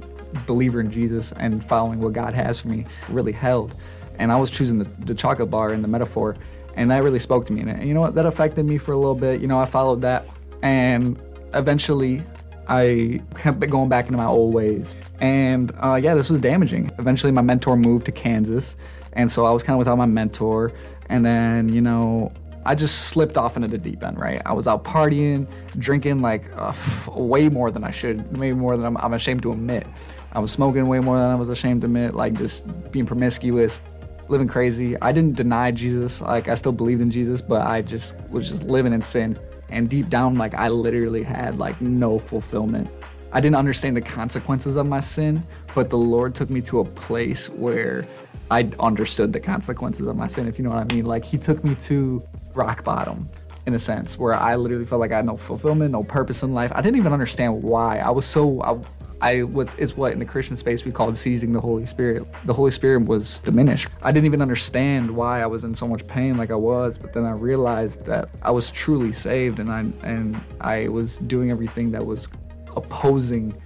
believer 0.45 0.79
in 0.79 0.91
jesus 0.91 1.31
and 1.33 1.65
following 1.67 1.99
what 1.99 2.13
god 2.13 2.33
has 2.33 2.59
for 2.59 2.67
me 2.67 2.85
really 3.09 3.31
held 3.31 3.75
and 4.19 4.31
I 4.31 4.35
was 4.35 4.51
choosing 4.51 4.77
the, 4.77 4.85
the 5.05 5.15
chocolate 5.15 5.49
bar 5.49 5.71
and 5.71 5.83
the 5.83 5.87
metaphor, 5.87 6.35
and 6.75 6.91
that 6.91 7.03
really 7.03 7.19
spoke 7.19 7.45
to 7.47 7.53
me. 7.53 7.61
And 7.61 7.87
you 7.87 7.93
know 7.93 8.01
what? 8.01 8.13
That 8.15 8.25
affected 8.25 8.65
me 8.65 8.77
for 8.77 8.91
a 8.91 8.97
little 8.97 9.15
bit. 9.15 9.41
You 9.41 9.47
know, 9.47 9.59
I 9.59 9.65
followed 9.65 10.01
that, 10.01 10.27
and 10.61 11.19
eventually, 11.53 12.23
I 12.67 13.21
kept 13.35 13.59
going 13.59 13.89
back 13.89 14.05
into 14.05 14.17
my 14.17 14.27
old 14.27 14.53
ways. 14.53 14.95
And 15.19 15.71
uh, 15.81 15.95
yeah, 15.95 16.13
this 16.13 16.29
was 16.29 16.39
damaging. 16.39 16.91
Eventually, 16.99 17.31
my 17.31 17.41
mentor 17.41 17.75
moved 17.75 18.05
to 18.05 18.11
Kansas, 18.11 18.75
and 19.13 19.31
so 19.31 19.45
I 19.45 19.51
was 19.51 19.63
kind 19.63 19.73
of 19.75 19.79
without 19.79 19.97
my 19.97 20.05
mentor. 20.05 20.71
And 21.09 21.25
then, 21.25 21.73
you 21.73 21.81
know, 21.81 22.31
I 22.65 22.75
just 22.75 23.07
slipped 23.07 23.35
off 23.35 23.55
into 23.55 23.67
the 23.67 23.79
deep 23.79 24.03
end, 24.03 24.19
right? 24.19 24.41
I 24.45 24.53
was 24.53 24.67
out 24.67 24.83
partying, 24.83 25.47
drinking 25.79 26.21
like 26.21 26.45
uh, 26.55 26.73
way 27.15 27.49
more 27.49 27.71
than 27.71 27.83
I 27.83 27.89
should, 27.89 28.37
maybe 28.37 28.55
more 28.55 28.77
than 28.77 28.85
I'm, 28.85 28.97
I'm 28.97 29.13
ashamed 29.13 29.41
to 29.43 29.51
admit. 29.51 29.87
I 30.33 30.39
was 30.39 30.51
smoking 30.51 30.87
way 30.87 30.99
more 30.99 31.17
than 31.17 31.31
I 31.31 31.35
was 31.35 31.49
ashamed 31.49 31.81
to 31.81 31.85
admit, 31.85 32.13
like 32.13 32.33
just 32.33 32.91
being 32.91 33.07
promiscuous 33.07 33.81
living 34.29 34.47
crazy. 34.47 34.99
I 35.01 35.11
didn't 35.11 35.35
deny 35.35 35.71
Jesus. 35.71 36.21
Like 36.21 36.47
I 36.47 36.55
still 36.55 36.71
believed 36.71 37.01
in 37.01 37.11
Jesus, 37.11 37.41
but 37.41 37.67
I 37.67 37.81
just 37.81 38.15
was 38.29 38.47
just 38.47 38.63
living 38.63 38.93
in 38.93 39.01
sin. 39.01 39.37
And 39.69 39.89
deep 39.89 40.09
down, 40.09 40.35
like 40.35 40.53
I 40.53 40.67
literally 40.69 41.23
had 41.23 41.57
like 41.57 41.79
no 41.81 42.19
fulfillment. 42.19 42.89
I 43.31 43.39
didn't 43.41 43.57
understand 43.57 43.95
the 43.95 44.01
consequences 44.01 44.75
of 44.75 44.87
my 44.87 44.99
sin, 44.99 45.43
but 45.75 45.89
the 45.89 45.97
Lord 45.97 46.33
took 46.33 46.49
me 46.49 46.61
to 46.61 46.79
a 46.79 46.85
place 46.85 47.49
where 47.49 48.07
I 48.49 48.67
understood 48.79 49.33
the 49.33 49.39
consequences 49.39 50.07
of 50.07 50.15
my 50.15 50.25
sin, 50.25 50.47
if 50.47 50.57
you 50.57 50.63
know 50.63 50.71
what 50.71 50.91
I 50.91 50.95
mean. 50.95 51.05
Like 51.05 51.23
He 51.23 51.37
took 51.37 51.63
me 51.63 51.75
to 51.75 52.23
rock 52.55 52.83
bottom 52.83 53.29
in 53.67 53.75
a 53.75 53.79
sense 53.79 54.17
where 54.17 54.33
I 54.33 54.55
literally 54.55 54.85
felt 54.85 54.99
like 54.99 55.11
I 55.11 55.17
had 55.17 55.25
no 55.25 55.37
fulfillment, 55.37 55.91
no 55.91 56.03
purpose 56.03 56.41
in 56.41 56.53
life. 56.53 56.71
I 56.73 56.81
didn't 56.81 56.97
even 56.97 57.13
understand 57.13 57.61
why. 57.61 57.99
I 57.99 58.09
was 58.09 58.25
so 58.25 58.61
I, 58.63 58.79
I 59.21 59.43
what 59.43 59.77
is 59.77 59.95
what 59.95 60.13
in 60.13 60.19
the 60.19 60.25
Christian 60.25 60.55
space 60.55 60.85
we 60.85 60.91
call 60.91 61.13
seizing 61.13 61.51
the 61.51 61.59
Holy 61.59 61.85
Spirit. 61.85 62.25
The 62.45 62.53
Holy 62.53 62.71
Spirit 62.71 63.05
was 63.05 63.39
diminished. 63.39 63.89
I 64.01 64.11
didn't 64.11 64.25
even 64.25 64.41
understand 64.41 65.09
why 65.09 65.41
I 65.41 65.45
was 65.45 65.63
in 65.63 65.75
so 65.75 65.87
much 65.87 66.07
pain 66.07 66.37
like 66.37 66.51
I 66.51 66.55
was, 66.55 66.97
but 66.97 67.13
then 67.13 67.25
I 67.25 67.31
realized 67.31 68.05
that 68.05 68.29
I 68.41 68.51
was 68.51 68.71
truly 68.71 69.13
saved 69.13 69.59
and 69.59 69.69
I 69.69 69.79
and 70.03 70.39
I 70.61 70.87
was 70.87 71.17
doing 71.17 71.51
everything 71.51 71.91
that 71.91 72.05
was 72.05 72.29
opposing 72.75 73.59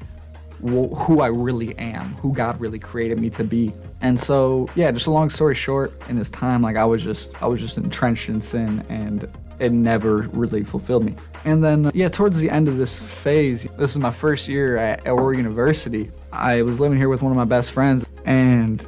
who 0.61 1.19
I 1.19 1.27
really 1.27 1.77
am, 1.77 2.15
who 2.15 2.33
God 2.33 2.59
really 2.59 2.79
created 2.79 3.19
me 3.19 3.29
to 3.31 3.43
be. 3.43 3.73
And 4.03 4.19
so, 4.19 4.67
yeah, 4.75 4.91
just 4.91 5.07
a 5.07 5.11
long 5.11 5.29
story 5.29 5.55
short, 5.55 5.93
in 6.09 6.17
this 6.17 6.29
time, 6.29 6.61
like 6.61 6.75
I 6.75 6.83
was 6.83 7.01
just, 7.01 7.41
I 7.41 7.47
was 7.47 7.61
just 7.61 7.77
entrenched 7.77 8.27
in 8.27 8.41
sin, 8.41 8.85
and 8.89 9.29
it 9.59 9.71
never 9.71 10.29
really 10.33 10.65
fulfilled 10.65 11.05
me. 11.05 11.15
And 11.45 11.63
then, 11.63 11.89
yeah, 11.93 12.09
towards 12.09 12.37
the 12.37 12.49
end 12.49 12.67
of 12.67 12.77
this 12.77 12.99
phase, 12.99 13.65
this 13.77 13.91
is 13.91 13.99
my 13.99 14.11
first 14.11 14.49
year 14.49 14.75
at 14.75 15.07
Oregon 15.07 15.45
University. 15.45 16.11
I 16.33 16.63
was 16.63 16.81
living 16.81 16.97
here 16.97 17.07
with 17.07 17.21
one 17.21 17.31
of 17.31 17.37
my 17.37 17.45
best 17.45 17.71
friends, 17.71 18.05
and 18.25 18.85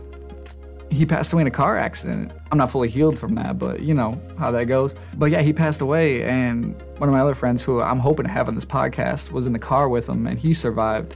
he 0.92 1.06
passed 1.06 1.32
away 1.32 1.42
in 1.42 1.48
a 1.48 1.52
car 1.52 1.78
accident. 1.78 2.34
I'm 2.52 2.58
not 2.58 2.70
fully 2.70 2.90
healed 2.90 3.18
from 3.18 3.36
that, 3.36 3.58
but 3.58 3.82
you 3.84 3.94
know 3.94 4.22
how 4.38 4.52
that 4.52 4.66
goes. 4.66 4.96
But 5.14 5.32
yeah, 5.32 5.42
he 5.42 5.54
passed 5.54 5.80
away, 5.80 6.24
and 6.24 6.76
one 6.98 7.08
of 7.08 7.16
my 7.16 7.22
other 7.22 7.36
friends, 7.36 7.64
who 7.64 7.82
I'm 7.82 8.00
hoping 8.00 8.26
to 8.26 8.32
have 8.32 8.50
on 8.50 8.56
this 8.56 8.66
podcast, 8.66 9.32
was 9.32 9.48
in 9.48 9.54
the 9.54 9.60
car 9.60 9.88
with 9.88 10.10
him, 10.10 10.28
and 10.28 10.38
he 10.38 10.54
survived. 10.54 11.16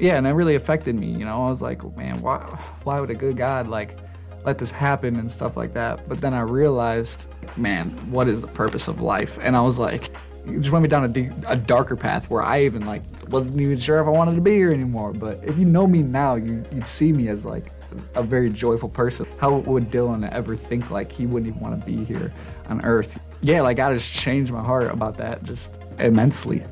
Yeah, 0.00 0.16
and 0.16 0.24
that 0.24 0.34
really 0.34 0.54
affected 0.54 0.98
me. 0.98 1.08
You 1.08 1.26
know, 1.26 1.46
I 1.46 1.50
was 1.50 1.60
like, 1.60 1.84
man, 1.96 2.20
why, 2.22 2.38
why 2.84 2.98
would 2.98 3.10
a 3.10 3.14
good 3.14 3.36
God 3.36 3.66
like 3.66 3.98
let 4.44 4.56
this 4.56 4.70
happen 4.70 5.16
and 5.16 5.30
stuff 5.30 5.58
like 5.58 5.74
that? 5.74 6.08
But 6.08 6.22
then 6.22 6.32
I 6.32 6.40
realized, 6.40 7.26
man, 7.56 7.90
what 8.10 8.26
is 8.26 8.40
the 8.40 8.46
purpose 8.46 8.88
of 8.88 9.02
life? 9.02 9.38
And 9.42 9.54
I 9.54 9.60
was 9.60 9.78
like, 9.78 10.16
it 10.46 10.58
just 10.60 10.70
went 10.70 10.82
me 10.82 10.88
down 10.88 11.04
a, 11.48 11.56
darker 11.56 11.96
path 11.96 12.30
where 12.30 12.42
I 12.42 12.64
even 12.64 12.86
like 12.86 13.02
wasn't 13.28 13.60
even 13.60 13.78
sure 13.78 14.00
if 14.00 14.06
I 14.06 14.10
wanted 14.10 14.36
to 14.36 14.40
be 14.40 14.52
here 14.52 14.72
anymore. 14.72 15.12
But 15.12 15.44
if 15.44 15.58
you 15.58 15.66
know 15.66 15.86
me 15.86 16.00
now, 16.02 16.36
you, 16.36 16.64
you'd 16.72 16.86
see 16.86 17.12
me 17.12 17.28
as 17.28 17.44
like 17.44 17.70
a 18.14 18.22
very 18.22 18.48
joyful 18.48 18.88
person. 18.88 19.26
How 19.38 19.56
would 19.58 19.90
Dylan 19.90 20.30
ever 20.32 20.56
think 20.56 20.90
like 20.90 21.12
he 21.12 21.26
wouldn't 21.26 21.48
even 21.48 21.60
want 21.60 21.78
to 21.78 21.86
be 21.86 22.06
here 22.06 22.32
on 22.70 22.82
Earth? 22.86 23.18
Yeah, 23.42 23.60
like 23.60 23.76
God 23.76 23.92
has 23.92 24.06
changed 24.06 24.50
my 24.50 24.64
heart 24.64 24.84
about 24.84 25.18
that 25.18 25.42
just 25.42 25.76
immensely. 25.98 26.62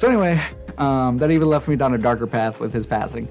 So 0.00 0.08
anyway, 0.08 0.42
um, 0.78 1.18
that 1.18 1.30
even 1.30 1.48
left 1.48 1.68
me 1.68 1.76
down 1.76 1.92
a 1.92 1.98
darker 1.98 2.26
path 2.26 2.58
with 2.58 2.72
his 2.72 2.86
passing. 2.86 3.28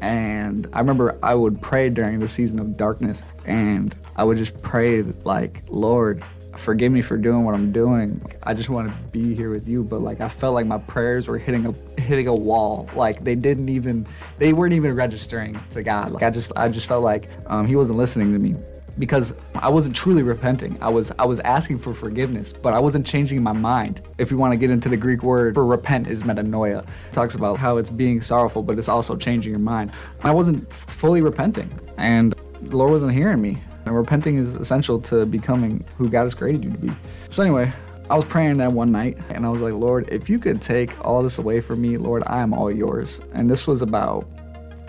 And 0.00 0.68
I 0.72 0.80
remember 0.80 1.16
I 1.22 1.32
would 1.32 1.62
pray 1.62 1.90
during 1.90 2.18
the 2.18 2.26
season 2.26 2.58
of 2.58 2.76
darkness 2.76 3.22
and 3.44 3.94
I 4.16 4.24
would 4.24 4.36
just 4.36 4.60
pray 4.60 5.02
like, 5.22 5.62
Lord, 5.68 6.24
forgive 6.56 6.90
me 6.90 7.02
for 7.02 7.16
doing 7.18 7.44
what 7.44 7.54
I'm 7.54 7.70
doing. 7.70 8.20
I 8.42 8.52
just 8.52 8.68
want 8.68 8.88
to 8.88 8.94
be 9.12 9.32
here 9.32 9.50
with 9.50 9.68
you. 9.68 9.84
But 9.84 10.00
like 10.00 10.20
I 10.20 10.28
felt 10.28 10.54
like 10.54 10.66
my 10.66 10.78
prayers 10.78 11.28
were 11.28 11.38
hitting 11.38 11.66
a 11.66 12.00
hitting 12.00 12.26
a 12.26 12.34
wall. 12.34 12.88
Like 12.96 13.20
they 13.22 13.36
didn't 13.36 13.68
even 13.68 14.04
they 14.38 14.52
weren't 14.52 14.72
even 14.74 14.96
registering 14.96 15.56
to 15.70 15.84
God. 15.84 16.10
Like 16.10 16.24
I 16.24 16.30
just 16.30 16.50
I 16.56 16.68
just 16.68 16.88
felt 16.88 17.04
like 17.04 17.30
um, 17.46 17.64
He 17.64 17.76
wasn't 17.76 17.96
listening 17.96 18.32
to 18.32 18.40
me 18.40 18.56
because 18.98 19.34
I 19.54 19.68
wasn't 19.68 19.94
truly 19.94 20.22
repenting. 20.22 20.76
I 20.80 20.90
was 20.90 21.12
I 21.18 21.24
was 21.24 21.40
asking 21.40 21.78
for 21.78 21.94
forgiveness, 21.94 22.52
but 22.52 22.72
I 22.72 22.78
wasn't 22.78 23.06
changing 23.06 23.42
my 23.42 23.52
mind. 23.52 24.02
If 24.18 24.30
you 24.30 24.38
want 24.38 24.52
to 24.52 24.56
get 24.56 24.70
into 24.70 24.88
the 24.88 24.96
Greek 24.96 25.22
word 25.22 25.54
for 25.54 25.64
repent 25.64 26.08
is 26.08 26.22
metanoia. 26.22 26.82
It 26.82 27.12
talks 27.12 27.34
about 27.34 27.56
how 27.56 27.76
it's 27.76 27.90
being 27.90 28.20
sorrowful, 28.20 28.62
but 28.62 28.78
it's 28.78 28.88
also 28.88 29.16
changing 29.16 29.52
your 29.52 29.60
mind. 29.60 29.92
I 30.24 30.30
wasn't 30.30 30.70
fully 30.72 31.20
repenting, 31.20 31.70
and 31.96 32.34
the 32.62 32.76
Lord 32.76 32.90
wasn't 32.90 33.12
hearing 33.12 33.40
me. 33.40 33.62
And 33.86 33.96
repenting 33.96 34.36
is 34.36 34.54
essential 34.56 35.00
to 35.02 35.24
becoming 35.24 35.84
who 35.96 36.10
God 36.10 36.24
has 36.24 36.34
created 36.34 36.64
you 36.64 36.70
to 36.70 36.78
be. 36.78 36.90
So 37.30 37.42
anyway, 37.42 37.72
I 38.10 38.16
was 38.16 38.24
praying 38.24 38.58
that 38.58 38.72
one 38.72 38.90
night 38.90 39.18
and 39.30 39.46
I 39.46 39.48
was 39.48 39.60
like, 39.60 39.74
Lord, 39.74 40.08
if 40.10 40.30
you 40.30 40.38
could 40.38 40.60
take 40.60 41.02
all 41.04 41.22
this 41.22 41.38
away 41.38 41.60
from 41.60 41.80
me, 41.80 41.96
Lord, 41.96 42.22
I 42.26 42.40
am 42.40 42.52
all 42.52 42.70
yours. 42.70 43.20
And 43.32 43.50
this 43.50 43.66
was 43.66 43.80
about 43.80 44.26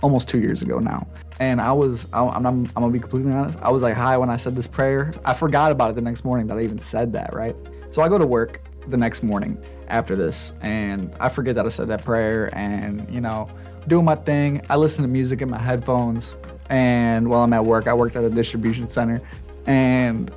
almost 0.02 0.30
two 0.30 0.40
years 0.40 0.62
ago 0.62 0.80
now. 0.80 1.08
And 1.40 1.62
I 1.62 1.72
was, 1.72 2.08
I, 2.12 2.22
am 2.22 2.46
I'm, 2.46 2.46
I'm 2.46 2.66
gonna 2.66 2.90
be 2.90 3.00
completely 3.00 3.32
honest, 3.32 3.60
I 3.62 3.70
was 3.70 3.82
like 3.82 3.96
high 3.96 4.18
when 4.18 4.30
I 4.30 4.36
said 4.36 4.56
this 4.56 4.68
prayer. 4.68 5.12
I 5.24 5.34
forgot 5.34 5.72
about 5.72 5.92
it 5.92 5.96
the 5.96 6.02
next 6.02 6.26
morning 6.26 6.48
that 6.48 6.58
I 6.58 6.62
even 6.62 6.80
said 6.80 7.14
that, 7.14 7.34
right? 7.34 7.56
So 7.92 8.02
I 8.02 8.10
go 8.10 8.18
to 8.18 8.28
work 8.28 8.62
the 8.88 8.98
next 8.98 9.24
morning 9.24 9.58
after 9.88 10.16
this 10.16 10.54
and 10.62 11.16
I 11.20 11.30
forget 11.30 11.56
that 11.56 11.66
I 11.66 11.70
said 11.70 11.88
that 11.88 12.04
prayer 12.04 12.50
and, 12.56 13.12
you 13.14 13.22
know, 13.22 13.50
doing 13.88 14.06
my 14.06 14.16
thing. 14.16 14.62
I 14.70 14.76
listen 14.76 15.02
to 15.02 15.08
music 15.08 15.42
in 15.42 15.50
my 15.50 15.60
headphones 15.60 16.36
and 16.70 17.28
while 17.28 17.42
I'm 17.42 17.54
at 17.54 17.64
work, 17.64 17.88
I 17.88 17.94
worked 17.94 18.16
at 18.16 18.24
a 18.24 18.30
distribution 18.30 18.90
center 18.90 19.22
and 19.66 20.32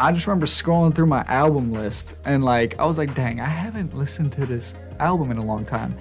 I 0.00 0.12
just 0.12 0.26
remember 0.26 0.46
scrolling 0.46 0.94
through 0.94 1.06
my 1.06 1.24
album 1.24 1.72
list 1.72 2.14
and 2.24 2.42
like 2.42 2.78
I 2.78 2.86
was 2.86 2.96
like, 2.96 3.14
dang, 3.14 3.40
I 3.40 3.46
haven't 3.46 3.94
listened 3.94 4.32
to 4.34 4.46
this 4.46 4.74
album 4.98 5.30
in 5.30 5.38
a 5.38 5.44
long 5.44 5.64
time 5.64 5.96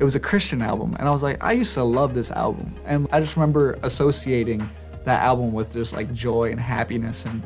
it 0.00 0.04
was 0.04 0.16
a 0.16 0.20
Christian 0.20 0.62
album. 0.62 0.96
And 0.98 1.06
I 1.06 1.12
was 1.12 1.22
like, 1.22 1.44
I 1.44 1.52
used 1.52 1.74
to 1.74 1.84
love 1.84 2.14
this 2.14 2.30
album. 2.30 2.74
And 2.86 3.06
I 3.12 3.20
just 3.20 3.36
remember 3.36 3.78
associating 3.82 4.68
that 5.04 5.22
album 5.22 5.52
with 5.52 5.72
just 5.72 5.92
like 5.92 6.12
joy 6.12 6.44
and 6.50 6.58
happiness. 6.58 7.26
And 7.26 7.42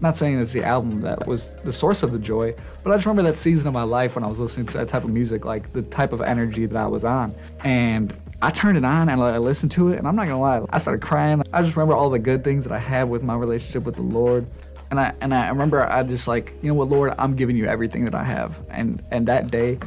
not 0.00 0.16
saying 0.16 0.38
it's 0.38 0.52
the 0.52 0.62
album 0.62 1.00
that 1.00 1.26
was 1.26 1.54
the 1.64 1.72
source 1.72 2.04
of 2.04 2.12
the 2.12 2.18
joy, 2.18 2.54
but 2.84 2.92
I 2.92 2.96
just 2.96 3.06
remember 3.06 3.28
that 3.28 3.36
season 3.36 3.66
of 3.66 3.74
my 3.74 3.82
life 3.82 4.14
when 4.14 4.22
I 4.22 4.28
was 4.28 4.38
listening 4.38 4.66
to 4.68 4.78
that 4.78 4.88
type 4.88 5.02
of 5.02 5.10
music, 5.10 5.44
like 5.44 5.72
the 5.72 5.82
type 5.82 6.12
of 6.12 6.20
energy 6.20 6.66
that 6.66 6.76
I 6.76 6.86
was 6.86 7.02
on. 7.02 7.34
And 7.64 8.14
I 8.40 8.52
turned 8.52 8.78
it 8.78 8.84
on 8.84 9.08
and 9.08 9.20
I 9.20 9.38
listened 9.38 9.72
to 9.72 9.88
it, 9.88 9.98
and 9.98 10.06
I'm 10.06 10.14
not 10.14 10.26
gonna 10.26 10.40
lie, 10.40 10.64
I 10.70 10.78
started 10.78 11.02
crying. 11.02 11.42
I 11.52 11.62
just 11.62 11.74
remember 11.74 11.94
all 11.94 12.10
the 12.10 12.18
good 12.20 12.44
things 12.44 12.62
that 12.62 12.72
I 12.72 12.78
had 12.78 13.10
with 13.10 13.24
my 13.24 13.34
relationship 13.34 13.82
with 13.82 13.96
the 13.96 14.02
Lord. 14.02 14.46
And 14.92 15.00
I 15.00 15.12
and 15.20 15.34
I 15.34 15.48
remember 15.48 15.84
I 15.84 16.04
just 16.04 16.28
like, 16.28 16.54
you 16.62 16.68
know 16.68 16.74
what, 16.74 16.88
Lord, 16.88 17.12
I'm 17.18 17.34
giving 17.34 17.56
you 17.56 17.66
everything 17.66 18.04
that 18.04 18.14
I 18.14 18.24
have. 18.24 18.64
And 18.70 19.02
and 19.10 19.26
that 19.26 19.50
day, 19.50 19.80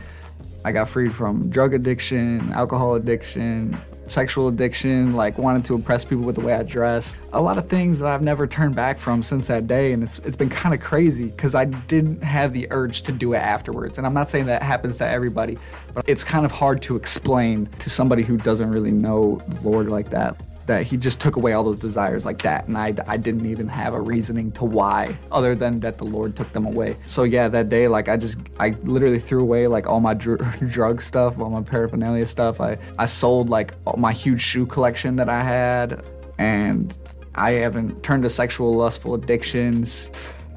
I 0.63 0.71
got 0.71 0.89
freed 0.89 1.13
from 1.15 1.49
drug 1.49 1.73
addiction, 1.73 2.51
alcohol 2.53 2.95
addiction, 2.95 3.79
sexual 4.07 4.47
addiction, 4.47 5.15
like 5.15 5.37
wanting 5.37 5.63
to 5.63 5.75
impress 5.75 6.05
people 6.05 6.23
with 6.23 6.35
the 6.35 6.45
way 6.45 6.53
I 6.53 6.63
dress. 6.63 7.15
A 7.33 7.41
lot 7.41 7.57
of 7.57 7.67
things 7.67 7.99
that 7.99 8.11
I've 8.11 8.21
never 8.21 8.45
turned 8.45 8.75
back 8.75 8.99
from 8.99 9.23
since 9.23 9.47
that 9.47 9.67
day. 9.67 9.93
And 9.93 10.03
it's, 10.03 10.19
it's 10.19 10.35
been 10.35 10.49
kind 10.49 10.75
of 10.75 10.81
crazy 10.81 11.25
because 11.25 11.55
I 11.55 11.65
didn't 11.65 12.21
have 12.21 12.53
the 12.53 12.67
urge 12.71 13.01
to 13.03 13.11
do 13.11 13.33
it 13.33 13.37
afterwards. 13.37 13.97
And 13.97 14.05
I'm 14.05 14.13
not 14.13 14.29
saying 14.29 14.45
that 14.47 14.61
happens 14.61 14.97
to 14.97 15.07
everybody, 15.07 15.57
but 15.93 16.07
it's 16.07 16.23
kind 16.23 16.45
of 16.45 16.51
hard 16.51 16.81
to 16.83 16.95
explain 16.95 17.65
to 17.79 17.89
somebody 17.89 18.21
who 18.23 18.37
doesn't 18.37 18.69
really 18.69 18.91
know 18.91 19.41
the 19.47 19.69
Lord 19.69 19.89
like 19.89 20.09
that 20.11 20.39
that 20.71 20.83
he 20.83 20.95
just 20.97 21.19
took 21.19 21.35
away 21.35 21.53
all 21.53 21.63
those 21.63 21.77
desires 21.77 22.23
like 22.25 22.41
that 22.41 22.67
and 22.67 22.77
I, 22.77 22.93
I 23.07 23.17
didn't 23.17 23.45
even 23.45 23.67
have 23.67 23.93
a 23.93 23.99
reasoning 23.99 24.51
to 24.53 24.63
why 24.63 25.17
other 25.31 25.53
than 25.53 25.79
that 25.81 25.97
the 25.97 26.05
lord 26.05 26.35
took 26.35 26.51
them 26.53 26.65
away. 26.65 26.97
So 27.07 27.23
yeah 27.23 27.47
that 27.49 27.67
day 27.69 27.87
like 27.87 28.07
i 28.07 28.15
just 28.17 28.37
i 28.59 28.69
literally 28.83 29.19
threw 29.19 29.41
away 29.41 29.67
like 29.67 29.85
all 29.87 29.99
my 29.99 30.13
dr- 30.13 30.41
drug 30.71 31.01
stuff 31.01 31.37
all 31.39 31.49
my 31.49 31.61
paraphernalia 31.61 32.25
stuff. 32.25 32.61
I 32.61 32.77
i 32.97 33.05
sold 33.05 33.49
like 33.49 33.73
my 33.97 34.13
huge 34.13 34.41
shoe 34.41 34.65
collection 34.65 35.15
that 35.17 35.29
i 35.29 35.43
had 35.43 36.03
and 36.37 36.95
i 37.35 37.51
haven't 37.51 38.01
turned 38.03 38.23
to 38.23 38.29
sexual 38.29 38.73
lustful 38.73 39.13
addictions 39.13 40.09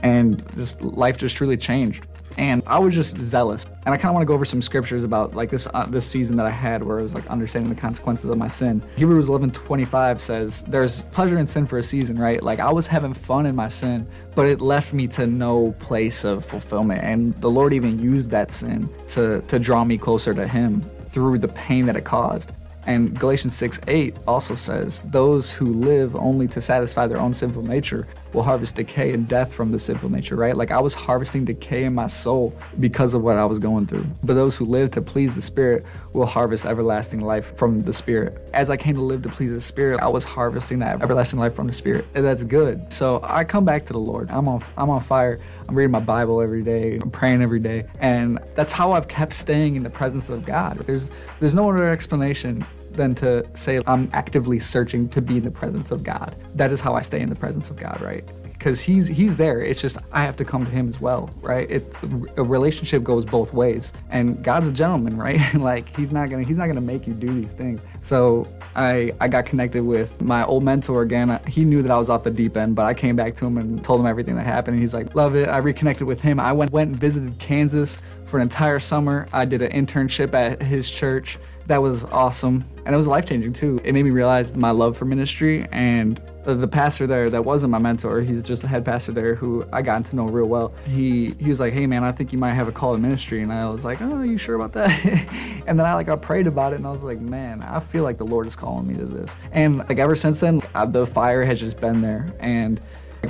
and 0.02 0.44
just 0.54 0.80
life 0.82 1.16
just 1.16 1.36
truly 1.36 1.56
changed 1.56 2.06
and 2.38 2.62
I 2.66 2.78
was 2.78 2.94
just 2.94 3.16
zealous. 3.18 3.66
And 3.86 3.94
I 3.94 3.98
kind 3.98 4.10
of 4.10 4.14
want 4.14 4.22
to 4.22 4.26
go 4.26 4.34
over 4.34 4.44
some 4.44 4.62
scriptures 4.62 5.04
about 5.04 5.34
like 5.34 5.50
this 5.50 5.66
uh, 5.74 5.86
this 5.86 6.06
season 6.06 6.36
that 6.36 6.46
I 6.46 6.50
had 6.50 6.82
where 6.82 6.98
I 6.98 7.02
was 7.02 7.14
like 7.14 7.26
understanding 7.26 7.72
the 7.72 7.80
consequences 7.80 8.30
of 8.30 8.38
my 8.38 8.48
sin. 8.48 8.82
Hebrews 8.96 9.28
11:25 9.28 10.20
says, 10.20 10.64
"There's 10.66 11.02
pleasure 11.02 11.38
in 11.38 11.46
sin 11.46 11.66
for 11.66 11.78
a 11.78 11.82
season, 11.82 12.18
right? 12.18 12.42
Like 12.42 12.60
I 12.60 12.72
was 12.72 12.86
having 12.86 13.14
fun 13.14 13.46
in 13.46 13.54
my 13.54 13.68
sin, 13.68 14.06
but 14.34 14.46
it 14.46 14.60
left 14.60 14.92
me 14.92 15.06
to 15.08 15.26
no 15.26 15.72
place 15.78 16.24
of 16.24 16.44
fulfillment. 16.44 17.02
And 17.04 17.34
the 17.40 17.50
Lord 17.50 17.72
even 17.74 17.98
used 17.98 18.30
that 18.30 18.50
sin 18.50 18.88
to 19.08 19.42
to 19.42 19.58
draw 19.58 19.84
me 19.84 19.98
closer 19.98 20.34
to 20.34 20.48
Him 20.48 20.82
through 21.08 21.38
the 21.38 21.48
pain 21.48 21.86
that 21.86 21.96
it 21.96 22.04
caused." 22.04 22.52
And 22.86 23.18
Galatians 23.18 23.56
6 23.56 23.80
8 23.88 24.16
also 24.26 24.54
says, 24.54 25.04
Those 25.04 25.50
who 25.50 25.72
live 25.72 26.14
only 26.16 26.46
to 26.48 26.60
satisfy 26.60 27.06
their 27.06 27.18
own 27.18 27.32
sinful 27.32 27.62
nature 27.62 28.06
will 28.34 28.42
harvest 28.42 28.74
decay 28.74 29.12
and 29.12 29.28
death 29.28 29.54
from 29.54 29.70
the 29.70 29.78
sinful 29.78 30.10
nature, 30.10 30.36
right? 30.36 30.56
Like 30.56 30.70
I 30.70 30.80
was 30.80 30.92
harvesting 30.92 31.44
decay 31.44 31.84
in 31.84 31.94
my 31.94 32.08
soul 32.08 32.54
because 32.80 33.14
of 33.14 33.22
what 33.22 33.36
I 33.36 33.44
was 33.44 33.58
going 33.58 33.86
through. 33.86 34.06
But 34.24 34.34
those 34.34 34.56
who 34.56 34.64
live 34.64 34.90
to 34.92 35.00
please 35.02 35.34
the 35.34 35.42
Spirit 35.42 35.84
will 36.12 36.26
harvest 36.26 36.66
everlasting 36.66 37.20
life 37.20 37.56
from 37.56 37.78
the 37.78 37.92
Spirit. 37.92 38.36
As 38.52 38.70
I 38.70 38.76
came 38.76 38.96
to 38.96 39.00
live 39.00 39.22
to 39.22 39.28
please 39.28 39.50
the 39.50 39.60
Spirit, 39.60 40.00
I 40.00 40.08
was 40.08 40.24
harvesting 40.24 40.80
that 40.80 41.00
everlasting 41.00 41.38
life 41.38 41.54
from 41.54 41.68
the 41.68 41.72
Spirit. 41.72 42.04
And 42.14 42.24
that's 42.24 42.42
good. 42.42 42.92
So 42.92 43.20
I 43.22 43.44
come 43.44 43.64
back 43.64 43.86
to 43.86 43.92
the 43.92 43.98
Lord. 44.00 44.30
I'm 44.30 44.48
on 44.48 44.62
I'm 44.76 44.90
on 44.90 45.02
fire. 45.02 45.40
I'm 45.68 45.74
reading 45.74 45.92
my 45.92 46.00
Bible 46.00 46.42
every 46.42 46.62
day. 46.62 46.98
I'm 47.00 47.10
praying 47.10 47.40
every 47.40 47.60
day. 47.60 47.86
And 48.00 48.40
that's 48.54 48.72
how 48.72 48.92
I've 48.92 49.08
kept 49.08 49.32
staying 49.32 49.76
in 49.76 49.82
the 49.82 49.90
presence 49.90 50.28
of 50.28 50.44
God. 50.44 50.78
There's 50.80 51.08
there's 51.40 51.54
no 51.54 51.70
other 51.70 51.88
explanation 51.88 52.64
than 52.94 53.14
to 53.16 53.46
say 53.54 53.80
I'm 53.86 54.08
actively 54.12 54.58
searching 54.58 55.08
to 55.10 55.20
be 55.20 55.38
in 55.38 55.44
the 55.44 55.50
presence 55.50 55.90
of 55.90 56.02
God. 56.02 56.36
That 56.54 56.72
is 56.72 56.80
how 56.80 56.94
I 56.94 57.02
stay 57.02 57.20
in 57.20 57.28
the 57.28 57.36
presence 57.36 57.70
of 57.70 57.76
God, 57.76 58.00
right? 58.00 58.24
Because 58.42 58.80
he's 58.80 59.06
he's 59.08 59.36
there. 59.36 59.58
It's 59.58 59.80
just 59.80 59.98
I 60.12 60.22
have 60.22 60.36
to 60.36 60.44
come 60.44 60.64
to 60.64 60.70
him 60.70 60.88
as 60.88 61.00
well, 61.00 61.28
right? 61.42 61.70
It 61.70 61.94
a 62.36 62.42
relationship 62.42 63.02
goes 63.02 63.24
both 63.24 63.52
ways, 63.52 63.92
and 64.08 64.42
God's 64.42 64.68
a 64.68 64.72
gentleman, 64.72 65.16
right? 65.26 65.40
like 65.54 65.94
he's 65.94 66.12
not 66.12 66.30
gonna 66.30 66.44
he's 66.44 66.56
not 66.56 66.68
gonna 66.68 66.80
make 66.80 67.06
you 67.06 67.12
do 67.12 67.26
these 67.26 67.52
things. 67.52 67.80
So 68.00 68.48
I 68.74 69.12
I 69.20 69.28
got 69.28 69.44
connected 69.44 69.82
with 69.84 70.20
my 70.22 70.44
old 70.44 70.62
mentor 70.62 71.02
again. 71.02 71.40
He 71.46 71.64
knew 71.64 71.82
that 71.82 71.90
I 71.90 71.98
was 71.98 72.08
off 72.08 72.24
the 72.24 72.30
deep 72.30 72.56
end, 72.56 72.74
but 72.74 72.86
I 72.86 72.94
came 72.94 73.16
back 73.16 73.36
to 73.36 73.46
him 73.46 73.58
and 73.58 73.84
told 73.84 74.00
him 74.00 74.06
everything 74.06 74.36
that 74.36 74.46
happened. 74.46 74.74
And 74.74 74.82
he's 74.82 74.94
like, 74.94 75.14
love 75.14 75.34
it. 75.34 75.48
I 75.48 75.58
reconnected 75.58 76.06
with 76.06 76.20
him. 76.20 76.40
I 76.40 76.52
went 76.52 76.72
went 76.72 76.90
and 76.90 76.98
visited 76.98 77.38
Kansas 77.38 77.98
for 78.24 78.38
an 78.38 78.42
entire 78.42 78.80
summer. 78.80 79.26
I 79.32 79.44
did 79.44 79.62
an 79.62 79.72
internship 79.72 80.34
at 80.34 80.62
his 80.62 80.90
church 80.90 81.38
that 81.66 81.80
was 81.80 82.04
awesome 82.06 82.64
and 82.84 82.94
it 82.94 82.96
was 82.96 83.06
life 83.06 83.26
changing 83.26 83.52
too. 83.52 83.80
It 83.84 83.92
made 83.92 84.04
me 84.04 84.10
realize 84.10 84.54
my 84.54 84.70
love 84.70 84.96
for 84.96 85.04
ministry 85.04 85.66
and 85.72 86.20
the, 86.44 86.68
pastor 86.68 87.06
there 87.06 87.30
that 87.30 87.44
wasn't 87.44 87.70
my 87.70 87.78
mentor, 87.78 88.20
he's 88.20 88.42
just 88.42 88.60
the 88.60 88.68
head 88.68 88.84
pastor 88.84 89.12
there 89.12 89.34
who 89.34 89.64
I 89.72 89.80
got 89.80 90.04
to 90.06 90.16
know 90.16 90.26
real 90.26 90.46
well. 90.46 90.74
He 90.86 91.34
he 91.38 91.48
was 91.48 91.60
like, 91.60 91.72
"Hey 91.72 91.86
man, 91.86 92.04
I 92.04 92.12
think 92.12 92.32
you 92.32 92.38
might 92.38 92.52
have 92.52 92.68
a 92.68 92.72
call 92.72 92.92
to 92.94 93.00
ministry," 93.00 93.40
and 93.42 93.52
I 93.52 93.68
was 93.68 93.84
like, 93.84 94.02
"Oh, 94.02 94.22
you 94.22 94.36
sure 94.36 94.54
about 94.54 94.72
that?" 94.72 94.90
and 95.66 95.78
then 95.78 95.86
I 95.86 95.94
like 95.94 96.08
I 96.08 96.16
prayed 96.16 96.46
about 96.46 96.72
it 96.72 96.76
and 96.76 96.86
I 96.86 96.90
was 96.90 97.02
like, 97.02 97.20
"Man, 97.20 97.62
I 97.62 97.80
feel 97.80 98.02
like 98.02 98.18
the 98.18 98.26
Lord 98.26 98.46
is 98.46 98.56
calling 98.56 98.86
me 98.86 98.94
to 98.94 99.04
this." 99.04 99.30
And 99.52 99.78
like 99.78 99.98
ever 99.98 100.14
since 100.14 100.40
then, 100.40 100.60
the 100.88 101.06
fire 101.06 101.44
has 101.44 101.60
just 101.60 101.80
been 101.80 102.00
there 102.00 102.26
and. 102.40 102.80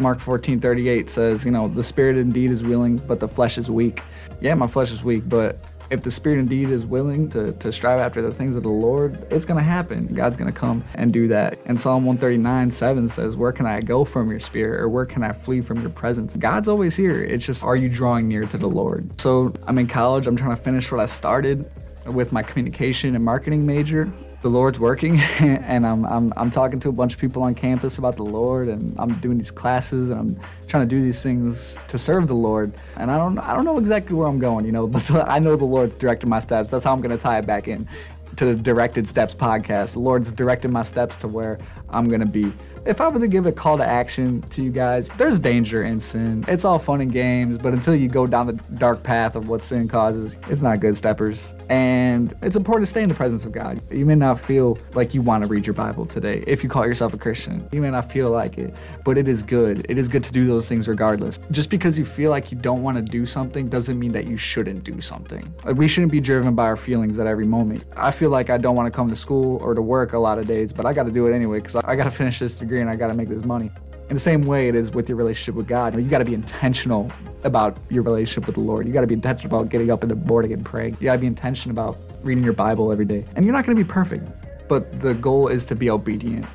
Mark 0.00 0.18
14, 0.18 0.58
38 0.58 1.08
says, 1.08 1.44
you 1.44 1.52
know, 1.52 1.68
the 1.68 1.84
spirit 1.84 2.16
indeed 2.16 2.50
is 2.50 2.64
willing, 2.64 2.96
but 2.96 3.20
the 3.20 3.28
flesh 3.28 3.56
is 3.58 3.70
weak. 3.70 4.02
Yeah, 4.40 4.54
my 4.54 4.66
flesh 4.66 4.90
is 4.90 5.04
weak, 5.04 5.22
but 5.28 5.64
if 5.90 6.02
the 6.02 6.10
spirit 6.10 6.38
indeed 6.38 6.70
is 6.70 6.84
willing 6.84 7.28
to, 7.30 7.52
to 7.52 7.72
strive 7.72 8.00
after 8.00 8.22
the 8.22 8.32
things 8.32 8.56
of 8.56 8.62
the 8.62 8.68
Lord, 8.68 9.26
it's 9.32 9.44
going 9.44 9.58
to 9.58 9.64
happen. 9.64 10.06
God's 10.14 10.36
going 10.36 10.52
to 10.52 10.58
come 10.58 10.84
and 10.94 11.12
do 11.12 11.28
that. 11.28 11.58
And 11.66 11.80
Psalm 11.80 12.04
139, 12.04 12.70
7 12.70 13.08
says, 13.08 13.36
Where 13.36 13.52
can 13.52 13.66
I 13.66 13.80
go 13.80 14.04
from 14.04 14.30
your 14.30 14.40
spirit 14.40 14.80
or 14.80 14.88
where 14.88 15.06
can 15.06 15.22
I 15.22 15.32
flee 15.32 15.60
from 15.60 15.80
your 15.80 15.90
presence? 15.90 16.36
God's 16.36 16.68
always 16.68 16.96
here. 16.96 17.22
It's 17.22 17.46
just, 17.46 17.62
are 17.62 17.76
you 17.76 17.88
drawing 17.88 18.28
near 18.28 18.42
to 18.42 18.58
the 18.58 18.68
Lord? 18.68 19.20
So 19.20 19.52
I'm 19.66 19.78
in 19.78 19.86
college. 19.86 20.26
I'm 20.26 20.36
trying 20.36 20.56
to 20.56 20.62
finish 20.62 20.90
what 20.90 21.00
I 21.00 21.06
started 21.06 21.70
with 22.06 22.32
my 22.32 22.42
communication 22.42 23.14
and 23.14 23.24
marketing 23.24 23.64
major 23.64 24.12
the 24.44 24.50
Lord's 24.50 24.78
working, 24.78 25.18
and 25.40 25.86
I'm, 25.86 26.04
I'm 26.04 26.30
I'm 26.36 26.50
talking 26.50 26.78
to 26.80 26.90
a 26.90 26.92
bunch 26.92 27.14
of 27.14 27.18
people 27.18 27.42
on 27.42 27.54
campus 27.54 27.96
about 27.96 28.16
the 28.16 28.24
Lord, 28.24 28.68
and 28.68 28.94
I'm 28.98 29.14
doing 29.20 29.38
these 29.38 29.50
classes, 29.50 30.10
and 30.10 30.20
I'm 30.20 30.40
trying 30.68 30.86
to 30.86 30.96
do 30.96 31.02
these 31.02 31.22
things 31.22 31.78
to 31.88 31.96
serve 31.96 32.28
the 32.28 32.34
Lord. 32.34 32.74
And 32.96 33.10
I 33.10 33.16
don't 33.16 33.38
I 33.38 33.54
don't 33.54 33.64
know 33.64 33.78
exactly 33.78 34.14
where 34.14 34.28
I'm 34.28 34.38
going, 34.38 34.66
you 34.66 34.72
know, 34.72 34.86
but 34.94 35.10
I 35.10 35.38
know 35.38 35.56
the 35.56 35.64
Lord's 35.64 35.96
directing 35.96 36.28
my 36.28 36.40
steps. 36.40 36.68
That's 36.68 36.84
how 36.84 36.92
I'm 36.92 37.00
going 37.00 37.10
to 37.10 37.16
tie 37.16 37.38
it 37.38 37.46
back 37.46 37.68
in 37.68 37.88
to 38.36 38.46
the 38.46 38.54
Directed 38.54 39.08
Steps 39.08 39.34
podcast. 39.34 39.92
The 39.92 40.00
Lord's 40.00 40.32
directing 40.32 40.72
my 40.72 40.82
steps 40.82 41.16
to 41.18 41.28
where 41.28 41.58
I'm 41.90 42.08
going 42.08 42.20
to 42.20 42.26
be. 42.26 42.52
if 42.86 43.00
I 43.00 43.08
were 43.08 43.20
to 43.20 43.28
give 43.28 43.46
a 43.46 43.52
call 43.52 43.76
to 43.78 43.84
action 43.84 44.42
to 44.42 44.62
you 44.62 44.70
guys, 44.70 45.08
there's 45.16 45.38
danger 45.38 45.84
in 45.84 46.00
sin. 46.00 46.44
It's 46.48 46.64
all 46.64 46.78
fun 46.78 47.00
and 47.00 47.12
games, 47.12 47.56
but 47.56 47.72
until 47.72 47.94
you 47.94 48.08
go 48.08 48.26
down 48.26 48.46
the 48.46 48.52
dark 48.74 49.02
path 49.02 49.36
of 49.36 49.48
what 49.48 49.62
sin 49.62 49.88
causes, 49.88 50.36
it's 50.48 50.60
not 50.60 50.80
good 50.80 50.96
steppers. 50.96 51.54
And 51.70 52.34
it's 52.42 52.56
important 52.56 52.86
to 52.86 52.90
stay 52.90 53.02
in 53.02 53.08
the 53.08 53.14
presence 53.14 53.46
of 53.46 53.52
God. 53.52 53.80
You 53.90 54.04
may 54.04 54.14
not 54.16 54.38
feel 54.38 54.76
like 54.92 55.14
you 55.14 55.22
want 55.22 55.44
to 55.44 55.48
read 55.48 55.66
your 55.66 55.72
Bible 55.74 56.04
today 56.04 56.44
if 56.46 56.62
you 56.62 56.68
call 56.68 56.86
yourself 56.86 57.14
a 57.14 57.18
Christian. 57.18 57.66
You 57.72 57.80
may 57.80 57.90
not 57.90 58.12
feel 58.12 58.30
like 58.30 58.58
it, 58.58 58.74
but 59.02 59.16
it 59.16 59.28
is 59.28 59.42
good. 59.42 59.86
It 59.88 59.96
is 59.96 60.06
good 60.08 60.24
to 60.24 60.32
do 60.32 60.46
those 60.46 60.68
things 60.68 60.86
regardless. 60.88 61.38
Just 61.50 61.70
because 61.70 61.98
you 61.98 62.04
feel 62.04 62.30
like 62.30 62.52
you 62.52 62.58
don't 62.58 62.82
want 62.82 62.96
to 62.98 63.02
do 63.02 63.24
something 63.24 63.68
doesn't 63.68 63.98
mean 63.98 64.12
that 64.12 64.26
you 64.26 64.36
shouldn't 64.36 64.84
do 64.84 65.00
something. 65.00 65.42
Like 65.64 65.76
we 65.76 65.88
shouldn't 65.88 66.12
be 66.12 66.20
driven 66.20 66.54
by 66.54 66.64
our 66.64 66.76
feelings 66.76 67.18
at 67.18 67.26
every 67.26 67.46
moment. 67.46 67.84
I 67.96 68.10
feel 68.24 68.30
like 68.30 68.48
I 68.48 68.56
don't 68.56 68.74
want 68.74 68.90
to 68.90 68.96
come 68.96 69.10
to 69.10 69.16
school 69.16 69.58
or 69.62 69.74
to 69.74 69.82
work 69.82 70.14
a 70.14 70.18
lot 70.18 70.38
of 70.38 70.46
days, 70.46 70.72
but 70.72 70.86
I 70.86 70.94
got 70.94 71.02
to 71.02 71.10
do 71.10 71.26
it 71.26 71.34
anyway 71.34 71.58
because 71.58 71.76
I 71.76 71.94
got 71.94 72.04
to 72.04 72.10
finish 72.22 72.38
this 72.38 72.56
degree 72.56 72.80
and 72.80 72.88
I 72.88 72.96
got 72.96 73.08
to 73.08 73.14
make 73.14 73.28
this 73.28 73.44
money. 73.44 73.70
In 74.08 74.16
the 74.16 74.20
same 74.20 74.40
way 74.40 74.66
it 74.66 74.74
is 74.74 74.92
with 74.92 75.10
your 75.10 75.18
relationship 75.18 75.56
with 75.56 75.68
God, 75.68 75.94
you 75.94 76.08
got 76.08 76.20
to 76.20 76.24
be 76.24 76.32
intentional 76.32 77.12
about 77.42 77.76
your 77.90 78.02
relationship 78.02 78.46
with 78.46 78.54
the 78.54 78.62
Lord. 78.62 78.86
You 78.86 78.94
got 78.94 79.02
to 79.02 79.06
be 79.06 79.12
intentional 79.12 79.58
about 79.58 79.68
getting 79.68 79.90
up 79.90 80.02
in 80.02 80.08
the 80.08 80.14
morning 80.14 80.54
and 80.54 80.64
praying. 80.64 80.96
You 81.00 81.04
got 81.04 81.16
to 81.16 81.18
be 81.18 81.26
intentional 81.26 81.74
about 81.74 81.98
reading 82.22 82.42
your 82.42 82.54
Bible 82.54 82.90
every 82.90 83.04
day. 83.04 83.26
And 83.36 83.44
you're 83.44 83.52
not 83.52 83.66
going 83.66 83.76
to 83.76 83.84
be 83.84 83.86
perfect, 83.86 84.26
but 84.68 85.02
the 85.02 85.12
goal 85.12 85.48
is 85.48 85.66
to 85.66 85.74
be 85.74 85.90
obedient 85.90 86.46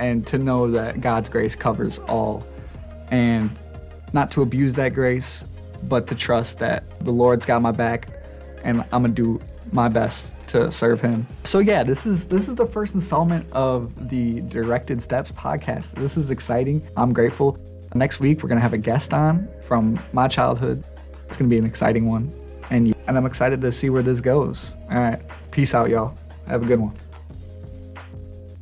and 0.00 0.26
to 0.26 0.38
know 0.38 0.68
that 0.72 1.00
God's 1.00 1.28
grace 1.28 1.54
covers 1.54 2.00
all 2.08 2.44
and 3.12 3.48
not 4.12 4.32
to 4.32 4.42
abuse 4.42 4.74
that 4.74 4.92
grace, 4.92 5.44
but 5.84 6.08
to 6.08 6.16
trust 6.16 6.58
that 6.58 6.82
the 7.04 7.12
Lord's 7.12 7.46
got 7.46 7.62
my 7.62 7.70
back 7.70 8.08
and 8.64 8.84
I'm 8.90 9.04
going 9.04 9.14
to 9.14 9.38
do 9.38 9.44
my 9.72 9.88
best 9.88 10.36
to 10.48 10.70
serve 10.70 11.00
him. 11.00 11.26
So 11.44 11.58
yeah, 11.58 11.82
this 11.82 12.06
is 12.06 12.26
this 12.26 12.48
is 12.48 12.54
the 12.54 12.66
first 12.66 12.94
installment 12.94 13.50
of 13.52 14.08
the 14.08 14.40
Directed 14.42 15.02
Steps 15.02 15.32
podcast. 15.32 15.92
This 15.92 16.16
is 16.16 16.30
exciting. 16.30 16.86
I'm 16.96 17.12
grateful. 17.12 17.58
Next 17.94 18.20
week 18.20 18.42
we're 18.42 18.48
gonna 18.48 18.60
have 18.60 18.74
a 18.74 18.78
guest 18.78 19.12
on 19.14 19.48
from 19.66 19.98
my 20.12 20.28
childhood. 20.28 20.84
It's 21.26 21.36
gonna 21.36 21.48
be 21.48 21.58
an 21.58 21.66
exciting 21.66 22.06
one, 22.06 22.32
and 22.70 22.94
and 23.06 23.16
I'm 23.16 23.26
excited 23.26 23.60
to 23.62 23.72
see 23.72 23.90
where 23.90 24.02
this 24.02 24.20
goes. 24.20 24.72
All 24.90 24.98
right, 24.98 25.20
peace 25.50 25.74
out, 25.74 25.90
y'all. 25.90 26.16
Have 26.46 26.64
a 26.64 26.66
good 26.66 26.80
one. 26.80 26.94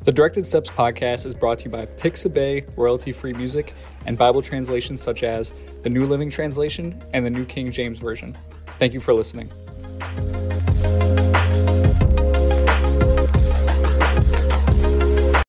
The 0.03 0.13
Directed 0.13 0.47
Steps 0.47 0.71
podcast 0.71 1.27
is 1.27 1.35
brought 1.35 1.59
to 1.59 1.67
you 1.67 1.71
by 1.71 1.85
Pixabay 1.85 2.75
royalty 2.77 3.13
free 3.13 3.35
music 3.35 3.75
and 4.07 4.17
Bible 4.17 4.41
translations 4.41 5.03
such 5.03 5.23
as 5.23 5.53
the 5.83 5.91
New 5.91 6.07
Living 6.07 6.31
Translation 6.31 7.03
and 7.13 7.25
the 7.25 7.31
New 7.31 7.45
King 7.45 7.71
James 7.71 7.99
Version. 7.99 8.37
Thank 8.79 8.95
you 8.95 9.01
for 9.01 9.13
listening. 9.13 9.53